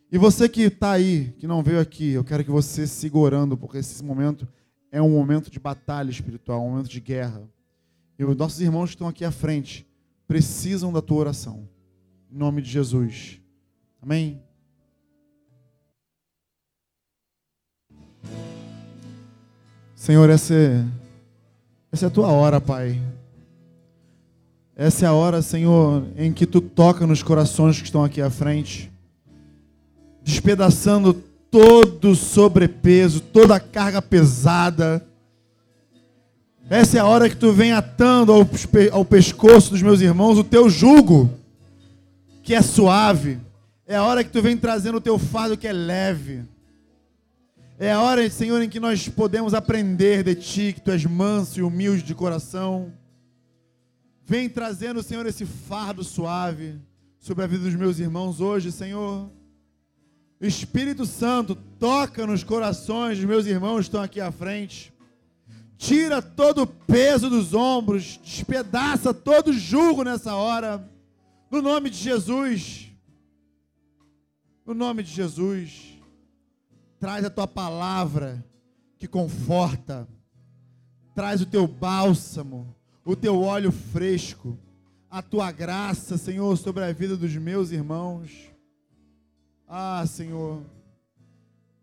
[0.10, 3.58] E você que está aí, que não veio aqui, eu quero que você siga orando,
[3.58, 4.48] porque esse momento
[4.90, 7.44] é um momento de batalha espiritual, um momento de guerra.
[8.18, 9.86] E os nossos irmãos que estão aqui à frente
[10.26, 11.68] precisam da tua oração.
[12.32, 13.42] Em nome de Jesus.
[14.02, 14.42] Amém?
[19.94, 20.86] Senhor, essa é,
[21.92, 22.98] essa é a tua hora, Pai.
[24.76, 28.30] Essa é a hora, Senhor, em que tu toca nos corações que estão aqui à
[28.30, 28.92] frente,
[30.24, 31.14] despedaçando
[31.50, 35.06] todo sobrepeso, toda carga pesada
[36.72, 38.48] essa é a hora que tu vem atando ao,
[38.94, 41.30] ao pescoço dos meus irmãos o teu jugo,
[42.42, 43.40] que é suave.
[43.86, 46.46] É a hora que tu vem trazendo o teu fardo que é leve.
[47.78, 51.60] É a hora, Senhor, em que nós podemos aprender de Ti, que Tu és manso
[51.60, 52.94] e humilde de coração.
[54.26, 56.80] Vem trazendo, Senhor, esse fardo suave
[57.20, 59.30] sobre a vida dos meus irmãos hoje, Senhor.
[60.40, 64.92] Espírito Santo, toca nos corações dos meus irmãos que estão aqui à frente.
[65.78, 70.88] Tira todo o peso dos ombros, despedaça todo o jugo nessa hora.
[71.50, 72.92] No nome de Jesus.
[74.66, 76.00] No nome de Jesus.
[77.00, 78.44] Traz a tua palavra
[78.98, 80.08] que conforta.
[81.14, 84.58] Traz o teu bálsamo, o teu óleo fresco,
[85.10, 88.32] a tua graça, Senhor, sobre a vida dos meus irmãos.
[89.68, 90.62] Ah, Senhor,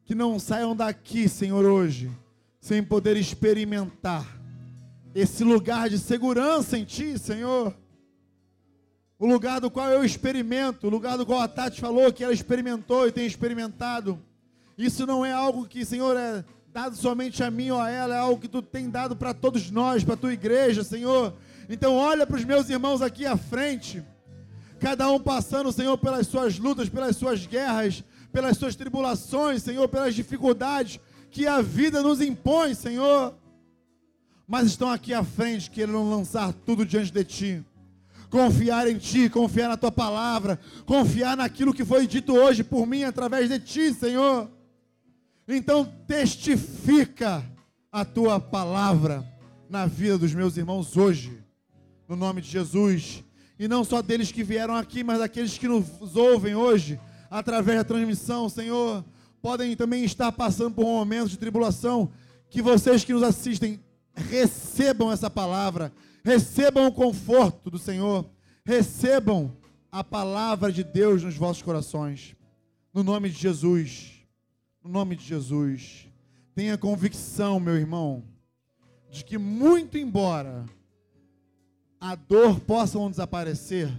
[0.05, 2.11] que não saiam daqui, Senhor, hoje
[2.61, 4.27] sem poder experimentar
[5.15, 7.75] esse lugar de segurança em Ti, Senhor.
[9.19, 12.33] O lugar do qual eu experimento, o lugar do qual a Tati falou que ela
[12.33, 14.23] experimentou e tem experimentado.
[14.77, 18.19] Isso não é algo que, Senhor, é dado somente a mim ou a ela, é
[18.19, 21.35] algo que Tu tem dado para todos nós, para a Tua igreja, Senhor.
[21.69, 24.03] Então, olha para os meus irmãos aqui à frente,
[24.79, 30.15] cada um passando, Senhor, pelas suas lutas, pelas suas guerras, pelas suas tribulações, Senhor, pelas
[30.15, 31.01] dificuldades,
[31.31, 33.35] que a vida nos impõe, Senhor.
[34.47, 37.65] Mas estão aqui à frente, querendo lançar tudo diante de Ti.
[38.31, 43.05] Confiar em Ti, confiar na Tua palavra, confiar naquilo que foi dito hoje por mim
[43.05, 44.51] através de Ti, Senhor.
[45.51, 47.43] Então, testifica
[47.91, 49.27] a Tua palavra
[49.71, 51.43] na vida dos meus irmãos hoje,
[52.07, 53.25] no nome de Jesus.
[53.59, 57.01] E não só deles que vieram aqui, mas daqueles que nos ouvem hoje,
[57.31, 59.03] através da transmissão, Senhor
[59.41, 62.11] podem também estar passando por um momento de tribulação,
[62.51, 63.81] que vocês que nos assistem
[64.15, 65.93] recebam essa palavra,
[66.23, 68.29] recebam o conforto do Senhor,
[68.67, 69.57] recebam
[69.91, 72.37] a palavra de Deus nos vossos corações.
[72.93, 74.18] No nome de Jesus.
[74.89, 76.09] No nome de Jesus.
[76.55, 78.25] Tenha convicção, meu irmão,
[79.11, 80.65] de que muito embora
[82.01, 83.93] a dor possa não desaparecer,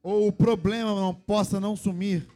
[0.00, 2.28] ou o problema não possa não sumir,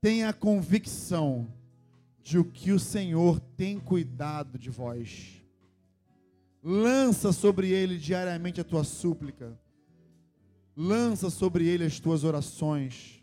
[0.00, 1.46] tenha convicção
[2.20, 5.40] de que o Senhor tem cuidado de vós.
[6.60, 9.56] Lança sobre ele diariamente a tua súplica.
[10.76, 13.15] Lança sobre ele as tuas orações.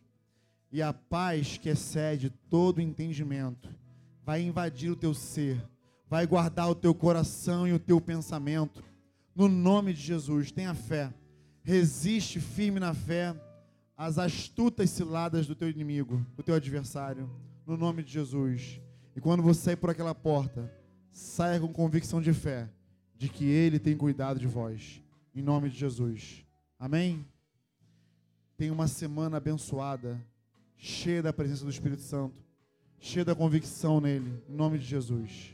[0.73, 3.69] E a paz que excede todo entendimento
[4.25, 5.63] vai invadir o teu ser,
[6.09, 8.83] vai guardar o teu coração e o teu pensamento.
[9.35, 11.13] No nome de Jesus, tenha fé.
[11.61, 13.39] Resiste firme na fé
[13.95, 17.29] as astutas ciladas do teu inimigo, do teu adversário,
[17.67, 18.81] no nome de Jesus.
[19.15, 20.73] E quando você sair por aquela porta,
[21.11, 22.67] saia com convicção de fé
[23.15, 25.03] de que Ele tem cuidado de vós,
[25.35, 26.43] em nome de Jesus.
[26.79, 27.23] Amém?
[28.57, 30.19] Tenha uma semana abençoada,
[30.85, 32.43] cheia da presença do Espírito Santo,
[32.99, 35.52] cheia da convicção nele, em nome de Jesus.